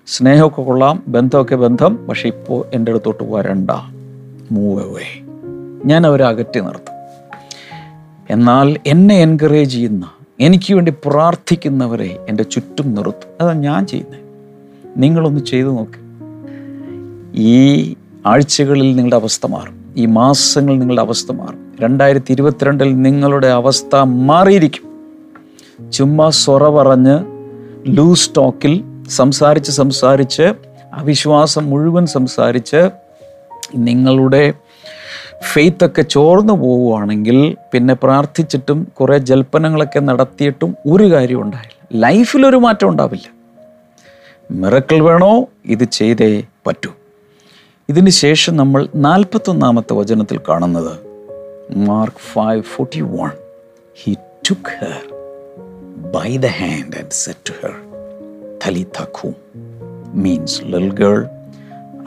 സ്നേഹമൊക്കെ 0.08 0.62
കൊള്ളാം 0.62 1.03
ബന്ധമൊക്കെ 1.08 1.55
ബന്ധം 1.55 2.08
പക്ഷെ 2.10 2.27
ഇപ്പോൾ 2.27 2.65
എന്റെ 2.73 2.91
അടുത്തോട്ട് 2.91 3.23
വരണ്ട. 3.23 3.71
മൂവ് 4.51 4.84
അവേ 4.84 5.21
ഞാൻ 5.86 6.08
അവരെ 6.08 6.25
അകറ്റി 6.25 6.60
നിർത്തും. 6.60 6.95
എന്നാൽ 8.29 8.77
എന്നെ 8.88 9.15
എൻകറേജ് 9.15 9.71
ചെയ്യുന്ന 9.71 10.12
എനിക്ക് 10.39 10.73
വേണ്ടി 10.73 10.93
പ്രാർത്ഥിക്കുന്നവരെ 11.05 12.25
എന്റെ 12.29 12.43
ചുറ്റും 12.43 12.93
നിർത്തും. 12.93 13.29
അതാണ് 13.41 13.60
ഞാൻ 13.60 13.88
ചെയ്യുന്നത് 13.88 14.19
നിങ്ങളൊന്ന് 14.97 15.45
ചെയ്തു 15.45 15.67
നോക്കി. 15.67 16.05
ഈ 17.36 17.95
ആഴ്ചകളിൽ 18.25 18.88
നിങ്ങളുടെ 18.88 19.15
അവസ്ഥ 19.15 19.47
മാറും. 19.47 19.93
ഈ 19.97 20.05
മാസങ്ങളിൽ 20.05 20.79
നിങ്ങളുടെ 20.79 21.01
അവസ്ഥ 21.01 21.31
മാറും. 21.31 21.71
രണ്ടായിരത്തി 21.81 22.31
ഇരുപത്തിരണ്ടിൽ 22.31 23.01
നിങ്ങളുടെ 23.01 23.47
അവസ്ഥ 23.47 23.95
മാറിയിരിക്കും. 23.95 24.94
ചുമ്മാ 25.91 26.29
സൊറ 26.29 26.69
പറഞ്ഞ് 26.69 27.19
ലൂസ് 27.97 28.29
ടോക്കിൽ 28.38 28.83
സംസാരിച്ച് 29.09 29.71
സംസാരിച്ച് 29.71 30.53
അവിശ്വാസം 30.93 31.69
മുഴുവൻ 31.69 32.05
സംസാരിച്ച് 32.05 32.89
നിങ്ങളുടെ 33.75 34.53
ഫെയ്ത്തൊക്കെ 35.53 36.01
ചോർന്നു 36.01 36.53
പോവുകയാണെങ്കിൽ 36.53 37.57
പിന്നെ 37.73 37.93
പ്രാർത്ഥിച്ചിട്ടും 37.93 38.88
കുറേ 38.99 39.17
ജൽപ്പനങ്ങളൊക്കെ 39.17 39.99
നടത്തിയിട്ടും 39.99 40.75
ഒരു 40.91 41.11
കാര്യം 41.11 41.41
ഉണ്ടായില്ല. 41.41 42.07
ലൈഫിലൊരു 42.07 42.55
മാറ്റം 42.55 42.89
ഉണ്ടാവില്ല. 42.89 43.35
മിറക്കിൾ 44.51 45.01
വേണോ? 45.01 45.45
ഇത് 45.65 45.83
ചെയ്തേ 45.83 46.43
പറ്റൂ. 46.67 46.91
ഇതിന് 47.89 48.09
ശേഷം 48.09 48.57
നമ്മൾ 48.57 48.88
നാൽപ്പത്തൊന്നാമത്തെ 48.95 49.93
വചനത്തിൽ 49.93 50.39
കാണുന്നത് 50.49 50.97
mark 51.77 52.17
five 52.17 52.61
forty 52.61 53.01
one 53.01 53.29
he 54.03 54.13
took 54.13 55.14
her 56.15 56.23
by 56.23 56.38
the 56.38 56.45
hand 56.45 56.97
and 56.97 57.12
set 57.12 57.54
her, 57.62 57.71
her 57.71 58.60
തലിതഖും 58.65 59.36
means 60.13 60.62
ലിൽ 60.63 60.91
girl 60.91 61.28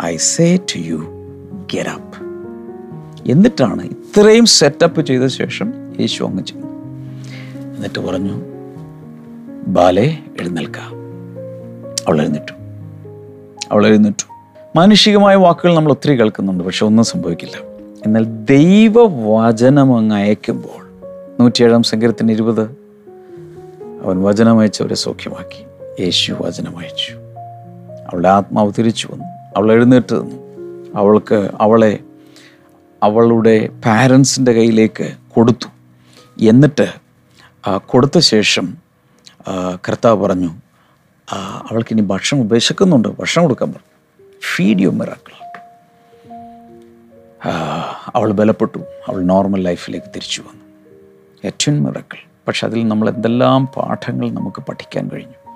I 0.05 0.16
say 0.16 0.57
to 0.57 0.79
you 0.79 0.97
get 1.75 1.90
up 1.90 2.18
എന്നിട്ടാണ് 3.31 3.83
ഇത്രയും 3.83 4.47
സെറ്റപ്പ് 4.47 5.01
ചെയ്ത 5.01 5.27
ശേഷം 5.27 5.73
യേശു 6.01 6.25
അങ്ങ് 6.25 6.44
ചെയ്തു 6.44 6.66
എന്നിട്ട് 7.77 7.99
പറഞ്ഞു 7.99 8.42
ബാലെ 9.66 10.18
എഴുന്നേൽക്കാം. 10.40 10.90
അവൾ 12.09 12.21
എഴുന്നേറ്റു. 12.21 12.53
അവൾ 13.73 13.87
എഴുന്നേറ്റു. 13.87 14.27
മാനുഷികമായ 14.77 15.35
വാക്കുകൾ 15.35 15.75
നമ്മൾ 15.75 15.90
ഒത്തിരി 15.90 16.14
കേൾക്കുന്നുണ്ട് 16.14 16.64
പക്ഷെ 16.64 16.87
ഒന്നും 16.87 17.05
സംഭവിക്കില്ല. 17.05 17.57
എന്നാൽ 18.07 18.25
ദൈവവചനം 18.25 19.97
അങ്ങ് 19.97 20.16
അയക്കുമ്പോൾ 20.16 20.83
നൂറ്റിയേഴാം 21.40 21.83
സങ്കീർത്തിന് 21.83 22.33
ഇരുപത് 22.33 22.88
അവൻ 24.02 24.22
വചനമയച്ചവരെ 24.22 24.94
സൗഖ്യമാക്കി. 24.94 25.62
യേശു 26.02 26.32
വചനമയച്ചു. 26.32 27.12
അവളുടെ 28.08 28.28
ആത്മാവ് 28.28 28.72
തിരിച്ചു 28.78 29.08
വന്നു. 29.12 29.24
അവൾ 29.56 29.72
എഴുന്നേറ്റ് 29.72 30.14
നിന്നു. 30.14 30.98
അവൾക്ക് 30.98 31.50
അവളെ 31.61 31.98
അവളുടെ 33.02 33.68
പാരൻസിന്റെ 33.87 34.52
കയ്യിലേക്ക് 34.52 35.12
കൊടുത്തു. 35.28 35.68
എന്നിട്ട് 36.44 36.87
കൊടുത്ത 37.87 38.18
ശേഷം 38.18 38.76
കർത്താവ് 39.88 40.22
പറഞ്ഞു 40.22 40.50
അവൾക്കിനി 41.70 42.00
ഭക്ഷണം 42.00 42.40
ഉപേക്ഷിക്കുന്നുണ്ട്. 42.40 43.08
ഭക്ഷണം 43.08 43.44
കൊടുക്കാൻ 43.44 43.72
പറഞ്ഞു. 43.72 43.92
ഫീഡ് 44.54 44.80
യു 44.80 44.88
മിറാക്കിൾ 44.88 45.34
അവൾ 48.14 48.32
ബലപ്പെട്ടു. 48.32 48.78
അവൾ 48.78 49.22
നോർമൽ 49.22 49.61
ലൈഫിലേക്ക് 49.62 50.06
തിരിച്ചു 50.14 50.40
വന്നു. 50.42 50.64
ഏറ്റവും 51.44 51.84
മിറാക്കിൾ 51.84 52.27
പക്ഷെ 52.48 52.66
അതിൽ 52.66 52.88
നമ്മൾ 52.88 53.08
എന്തെല്ലാം 53.08 53.66
പാഠങ്ങൾ 53.66 54.30
നമുക്ക് 54.30 54.62
പഠിക്കാൻ 54.62 55.08
കഴിഞ്ഞു? 55.08 55.54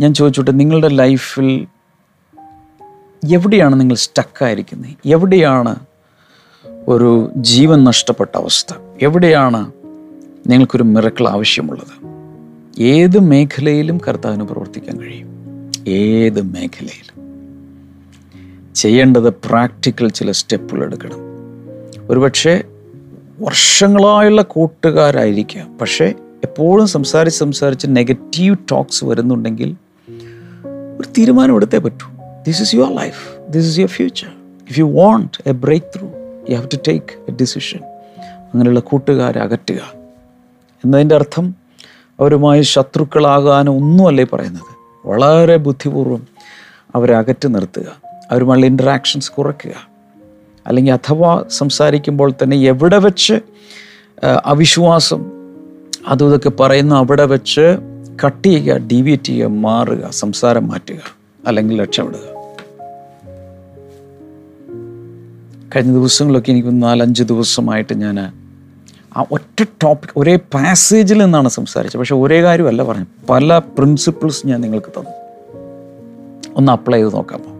ഞാൻ 0.00 0.14
ചോദിച്ചോട്ടെ 0.14 0.50
നിങ്ങളുടെ 0.50 0.88
ലൈഫിൽ 0.88 1.66
എവിടെയാണ് 3.32 3.80
നിങ്ങൾ 3.80 3.94
സ്റ്റക്കായിരിക്കുന്നത് 3.94 5.08
എവിടെയാണ് 5.08 5.76
ഒരു 6.88 7.30
ജീവൻ 7.36 7.84
നഷ്ടപ്പെട്ട 7.84 8.36
അവസ്ഥ? 8.36 8.74
എവിടെയാണ് 9.02 9.72
നിങ്ങൾക്കൊരു 10.46 10.82
മിറക്കിൾ 10.82 11.28
ആവശ്യമുള്ളത്? 11.28 12.12
ഏത് 12.82 13.18
മേഖലയിലും 13.18 14.00
കർത്താവിന് 14.08 14.42
പ്രവർത്തിക്കാൻ 14.42 15.00
കഴിയും. 15.00 15.28
ഏത് 15.88 16.42
മേഖലയിലും. 16.42 17.22
ചെയ്യേണ്ടത് 18.74 19.30
പ്രാക്ടിക്കൽ 19.30 20.08
ചില 20.08 20.32
സ്റ്റെപ്പുകൾ 20.32 20.84
എടുക്കണം. 20.84 21.18
ഒരുപക്ഷെ 22.10 22.64
വർഷങ്ങളായുള്ള 23.42 24.42
കൂട്ടുകാരായിരിക്കാം. 24.42 25.78
പക്ഷേ 25.78 26.14
എപ്പോഴും 26.44 26.88
സംസാരിച്ച് 26.88 27.40
സംസാരിച്ച് 27.40 27.86
നെഗറ്റീവ് 27.90 28.56
ടോക്സ് 28.70 29.04
വരുന്നുണ്ടെങ്കിൽ 29.04 29.76
ഒരു 31.00 31.08
തീരുമാനം 31.18 31.56
എടുത്തേ 31.56 31.78
പറ്റൂ. 31.78 32.06
This 32.46 32.62
is 32.62 32.74
your 32.74 32.96
life 32.96 33.52
this 33.52 33.66
is 33.66 33.78
your 33.78 33.88
future 33.88 34.26
if 34.70 34.78
you 34.78 34.84
want 34.84 35.48
a 35.48 35.52
breakthrough 35.96 36.08
you 36.50 36.54
have 36.54 36.68
to 36.74 36.76
take 36.88 37.32
a 37.32 37.34
decision 37.40 37.80
അങ്ങനെയുള്ള 38.38 38.80
കൂട്ടുകാരെ 38.80 39.40
അകറ്റുക. 39.40 39.92
എന്നതിന്റെ 40.84 41.14
അർത്ഥം 41.14 41.54
അവരുമായി 42.20 42.62
ശത്രുക്കളാകാനും 42.62 43.76
ഒന്നുമല്ലേ 43.76 44.24
പറയുന്നത്? 44.24 45.08
വളരെ 45.08 45.56
ബുദ്ധിപൂർവം 45.56 46.26
അവരെ 46.94 47.16
അകറ്റി 47.16 47.48
നിർത്തുക. 47.48 47.96
അവരുമായുള്ള 48.30 48.66
ഇൻട്രാക്ഷൻസ് 48.66 49.32
കുറയ്ക്കുക. 49.32 49.91
അല്ലെങ്കിൽ 50.66 50.92
അഥവാ 50.92 51.44
സംസാരിക്കുമ്പോൾ 51.50 52.32
തന്നെ 52.42 52.56
എവിടെ 52.56 52.98
വെച്ച് 52.98 53.34
അവിശ്വാസം 54.46 55.24
അതും 56.08 56.26
ഇതൊക്കെ 56.26 56.48
പറയുന്ന 56.48 56.94
അവിടെ 56.94 57.24
വെച്ച് 57.24 57.76
കട്ട് 58.26 58.48
ചെയ്യുക 58.48 58.76
ഡീവിയേറ്റ് 58.76 59.24
ചെയ്യുക 59.24 59.48
മാറുക 59.48 60.10
സംസാരം 60.10 60.68
മാറ്റുക 60.68 61.16
അല്ലെങ്കിൽ 61.46 61.82
രക്ഷപ്പെടുക. 61.82 62.32
കഴിഞ്ഞ 65.76 65.92
ദിവസങ്ങളിലൊക്കെ 65.92 66.50
എനിക്ക് 66.50 66.82
നാലഞ്ച് 66.82 67.22
ദിവസമായിട്ട് 67.22 67.94
ഞാൻ 67.94 68.18
ആ 69.16 69.24
ഒറ്റ 69.32 69.62
ടോപ്പിക് 69.82 70.10
ഒരേ 70.16 70.36
പാസേജിൽ 70.36 71.18
നിന്നാണ് 71.24 71.48
സംസാരിച്ചത്. 71.48 71.98
പക്ഷേ 71.98 72.16
ഒരേ 72.16 72.42
കാര്യമല്ല 72.42 72.82
പറഞ്ഞു 72.82 73.06
പല 73.30 73.58
പ്രിൻസിപ്പിൾസ് 73.58 74.46
ഞാൻ 74.46 74.60
നിങ്ങൾക്ക് 74.60 75.00
തന്നു. 75.00 75.10
ഒന്ന് 76.56 76.72
അപ്ലൈ 76.72 76.98
ചെയ്ത് 76.98 77.14
നോക്കാമോ 77.14 77.51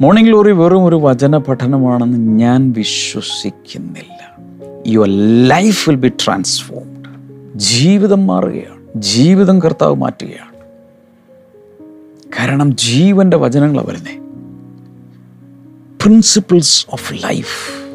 മോർണിംഗ് 0.00 0.28
ഗ്ലോറി 0.28 0.52
വെറും 0.52 0.84
ഒരു 0.84 0.96
വചന 0.96 1.38
പഠനമാണെന്ന് 1.38 2.18
ഞാൻ 2.18 2.74
വിശ്വസിക്കുന്നില്ല. 2.76 4.38
Your 4.86 5.08
life 5.48 5.90
will 5.90 5.96
be 5.96 6.08
transformed 6.08 7.08
ജീവിതം 7.58 8.26
മാറുകയാണ്. 8.26 8.80
ജീവിതം 8.96 9.58
കർത്താവ് 9.58 9.94
മാറ്റുകയാണ്. 9.94 10.54
കാരണം 12.38 12.76
ജീവന്റെ 12.76 13.36
വചനങ്ങളാണ് 13.36 13.88
വരുന്നേ. 13.88 14.18
പ്രിൻസിപ്പിൾസ് 16.02 16.86
ഓഫ് 16.92 17.14
ലൈഫ് 17.14 17.88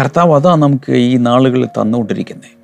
കർത്താവ് 0.00 0.34
അതാ 0.34 0.54
നമുക്ക് 0.54 0.92
ഈ 0.92 1.16
നാളുകളിൽ 1.16 1.66
തന്നുകൊണ്ടിരിക്കുന്നത് 1.66 2.56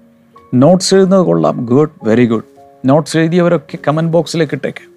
നോട്ട്സ് 0.55 0.95
എഴുതുന്നത് 0.95 1.21
കൊള്ളാം. 1.21 1.67
ഗുഡ് 1.67 1.91
വെരി 2.05 2.27
ഗുഡ് 2.27 2.43
നോട്ട്സ് 2.85 3.17
എഴുതിയവരൊക്കെ 3.17 3.79
കമന്റ് 3.89 4.13
ബോക്സിലേക്ക് 4.13 4.55
ഇട്ടേക്ക്. 4.55 4.92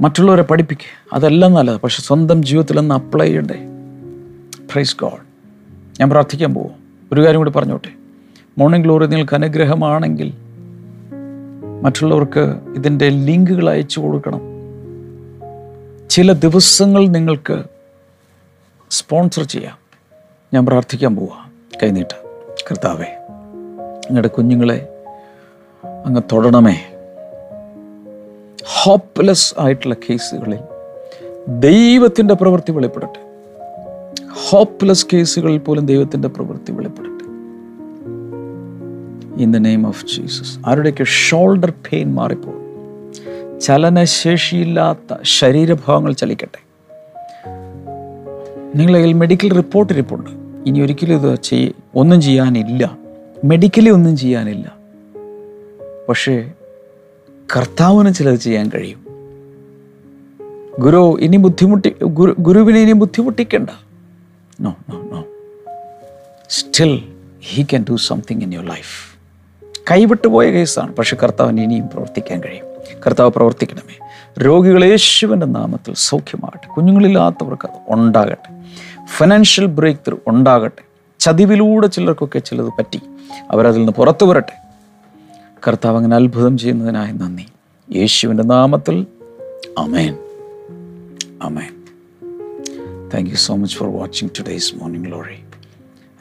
മറ്റുള്ളവരെ 0.00 0.42
പഠിപ്പിക്കുക 0.42 1.10
അതെല്ലാം 1.12 1.52
നല്ലത്. 1.52 1.80
പക്ഷെ 1.80 2.02
സ്വന്തം 2.02 2.42
ജീവിതത്തിൽ 2.42 2.78
ഒന്ന് 2.78 2.94
അപ്ലൈ 2.94 3.26
ചെയ്യണ്ടേ? 3.26 3.54
പ്രൈസ് 4.72 4.96
ഗോഡ് 4.96 5.34
ഞാൻ 6.00 6.10
പ്രാർത്ഥിക്കാൻ 6.10 6.54
പോവും. 6.54 6.70
ഒരു 7.12 7.26
കാര്യം 7.26 7.40
കൂടി 7.40 7.50
പറഞ്ഞോട്ടെ. 7.50 7.88
മോർണിംഗ് 8.58 8.84
ഗ്ലോറി 8.84 9.06
നിങ്ങൾക്ക് 9.06 9.34
അനുഗ്രഹമാണെങ്കിൽ 9.34 10.32
മറ്റുള്ളവർക്ക് 11.82 12.56
ഇതിന്റെ 12.76 13.08
ലിങ്കുകൾ 13.08 13.70
അയച്ചു 13.70 14.00
കൊടുക്കണം. 14.00 14.40
ചില 16.10 16.32
ദിവസങ്ങൾ 16.32 17.06
നിങ്ങൾക്ക് 17.06 17.64
സ്പോൺസർ 18.90 19.42
ചെയ്യാം. 19.42 19.78
ഞാൻ 20.54 20.66
പ്രാർത്ഥിക്കാൻ 20.66 21.16
പോവാ. 21.16 21.50
കൈനീട്ട. 21.82 22.26
കർത്താവേ 22.70 23.06
നിങ്ങളുടെ 24.06 24.28
കുഞ്ഞുങ്ങളെ 24.28 24.88
അങ്ങ് 26.06 26.22
തൊടണമേ. 26.32 26.93
ഹോപ്പ്ലെസ് 28.66 29.54
ആയിട്ടുള്ള 29.58 29.94
കേസുകളിൽ 29.94 30.58
ദൈവത്തിന്റെ 31.48 32.34
പ്രവൃത്തി 32.34 32.72
വെളിപ്പെടട്ടെ. 32.72 33.20
ഹോപ്പ്ലെസ് 34.48 35.06
കേസുകളിൽ 35.12 35.58
പോലും 35.58 35.86
ദൈവത്തിന്റെ 35.86 36.28
പ്രവൃത്തി 36.28 36.72
വെളിപ്പെടട്ടെ. 36.72 37.24
In 39.42 39.52
the 39.52 39.56
name 39.56 39.86
of 39.86 40.04
Jesus 40.06 40.58
ആരുടെയൊക്കെ 40.66 41.04
ഷോൾഡർ 41.04 41.70
പെയിൻ 41.70 42.14
മാറിപ്പോകും. 42.14 42.64
ചലനശേഷിയില്ലാത്ത 43.60 45.16
ശരീരഭാഗങ്ങൾ 45.22 46.12
ചലിക്കട്ടെ. 46.12 46.64
നിങ്ങളെ 48.76 48.98
കയ്യിൽ 48.98 49.12
മെഡിക്കൽ 49.12 49.52
റിപ്പോർട്ട് 49.52 49.92
ഇരിപ്പുണ്ട്. 49.92 50.30
ഇനി 50.68 50.80
ഒരിക്കലും 50.80 51.14
ഇത് 51.14 51.38
ചെയ്യ 51.42 51.70
ഒന്നും 51.94 52.20
ചെയ്യാനില്ല. 52.20 52.98
മെഡിക്കലി 53.44 53.90
ഒന്നും 53.90 54.16
ചെയ്യാനില്ല. 54.16 54.76
പക്ഷേ 56.08 56.52
കർത്താവിന് 57.56 58.14
ചിലത് 58.14 58.34
ചെയ്യാൻ 58.34 58.70
കഴിയും. 58.74 59.04
ഗുരു 60.78 61.18
ഇനി 61.20 61.36
ബുദ്ധിമുട്ടി 61.36 61.94
ഗുരു 62.02 62.36
ഗുരുവിനെ 62.38 62.80
ഇനി 62.80 62.92
ബുദ്ധിമുട്ടിക്കണ്ട. 62.92 63.70
No 64.60 64.76
no 64.90 65.02
no 65.02 65.24
still 66.50 67.12
he 67.40 67.62
can 67.62 67.84
do 67.90 67.96
something 67.96 68.42
in 68.42 68.54
your 68.54 68.66
life 68.66 69.18
കൈവിട്ടു 69.90 70.28
പോയ 70.28 70.50
കേസാണ് 70.50 70.96
പക്ഷെ 70.96 71.16
കർത്താവിന് 71.22 71.60
ഇനിയും 71.60 71.88
പ്രവർത്തിക്കാൻ 71.88 72.40
കഴിയും. 72.40 72.66
കർത്താവ് 73.06 73.30
പ്രവർത്തിക്കണമേ. 73.30 74.08
രോഗികൾ 74.38 74.84
യേശുവിന്റെ 74.84 75.46
നാമത്തിൽ 75.46 75.94
സൗഖ്യമാകട്ടെ. 75.94 76.68
കുഞ്ഞുങ്ങളില്ലാത്തവർക്ക് 76.68 77.66
അത് 77.66 77.80
ഉണ്ടാകട്ടെ. 77.88 78.64
ഫിനാൻഷ്യൽ 79.04 79.66
ബ്രേക്ക് 79.66 80.00
ത്രൂ 80.08 80.18
ഉണ്ടാകട്ടെ. 80.26 80.82
ചതിവിലൂടെ 81.18 81.86
ചിലർക്കൊക്കെ 81.86 82.38
ചിലത് 82.38 82.66
പറ്റി. 82.66 83.00
അവരതിൽ 83.50 83.78
നിന്ന് 83.78 83.92
പുറത്തു 83.92 84.26
വരട്ടെ. 84.26 84.63
കർത്താവ് 85.68 85.96
അങ്ങനെ 85.96 86.16
അത്ഭുതം 86.16 86.58
ചെയ്യുന്നതിനായി 86.58 87.12
നന്ദി. 87.12 87.46
യേശുവിന്റെ 87.96 88.42
നാമത്തിൽ 88.42 89.06
അമേൻ 89.78 90.16
അമേൻ 91.42 91.72
thank 93.14 93.30
you 93.30 93.36
so 93.36 93.56
much 93.56 93.76
for 93.76 93.88
watching 93.98 94.28
today's 94.38 94.74
morning 94.76 95.12
lorry 95.12 95.38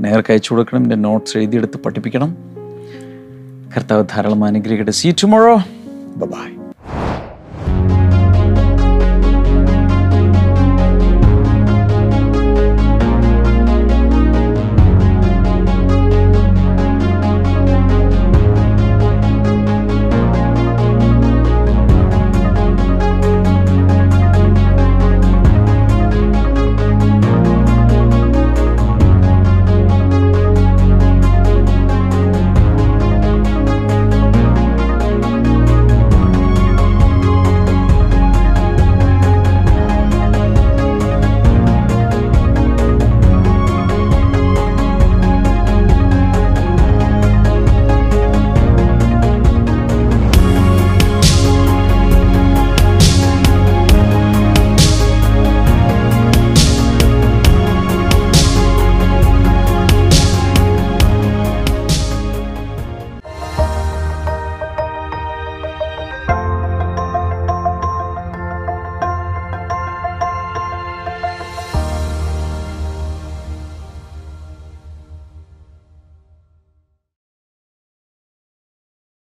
നേർക്ക് 0.02 0.32
അയച്ചു 0.32 0.54
കൊടുക്കണം 0.54 0.84
എന്റെ 0.84 0.96
നോട്ട്സ് 0.96 1.38
എഴുതിയെടുത്ത് 1.38 1.78
പഠിപ്പിക്കണം. 1.78 2.38
കർത്താവ് 3.78 4.04
ധാരാളം 4.12 4.44
അനുഗ്രഹിക്കട്ടെ. 4.44 4.92
See 4.92 5.12
tomorrow 5.12 5.56
bye 6.16 6.63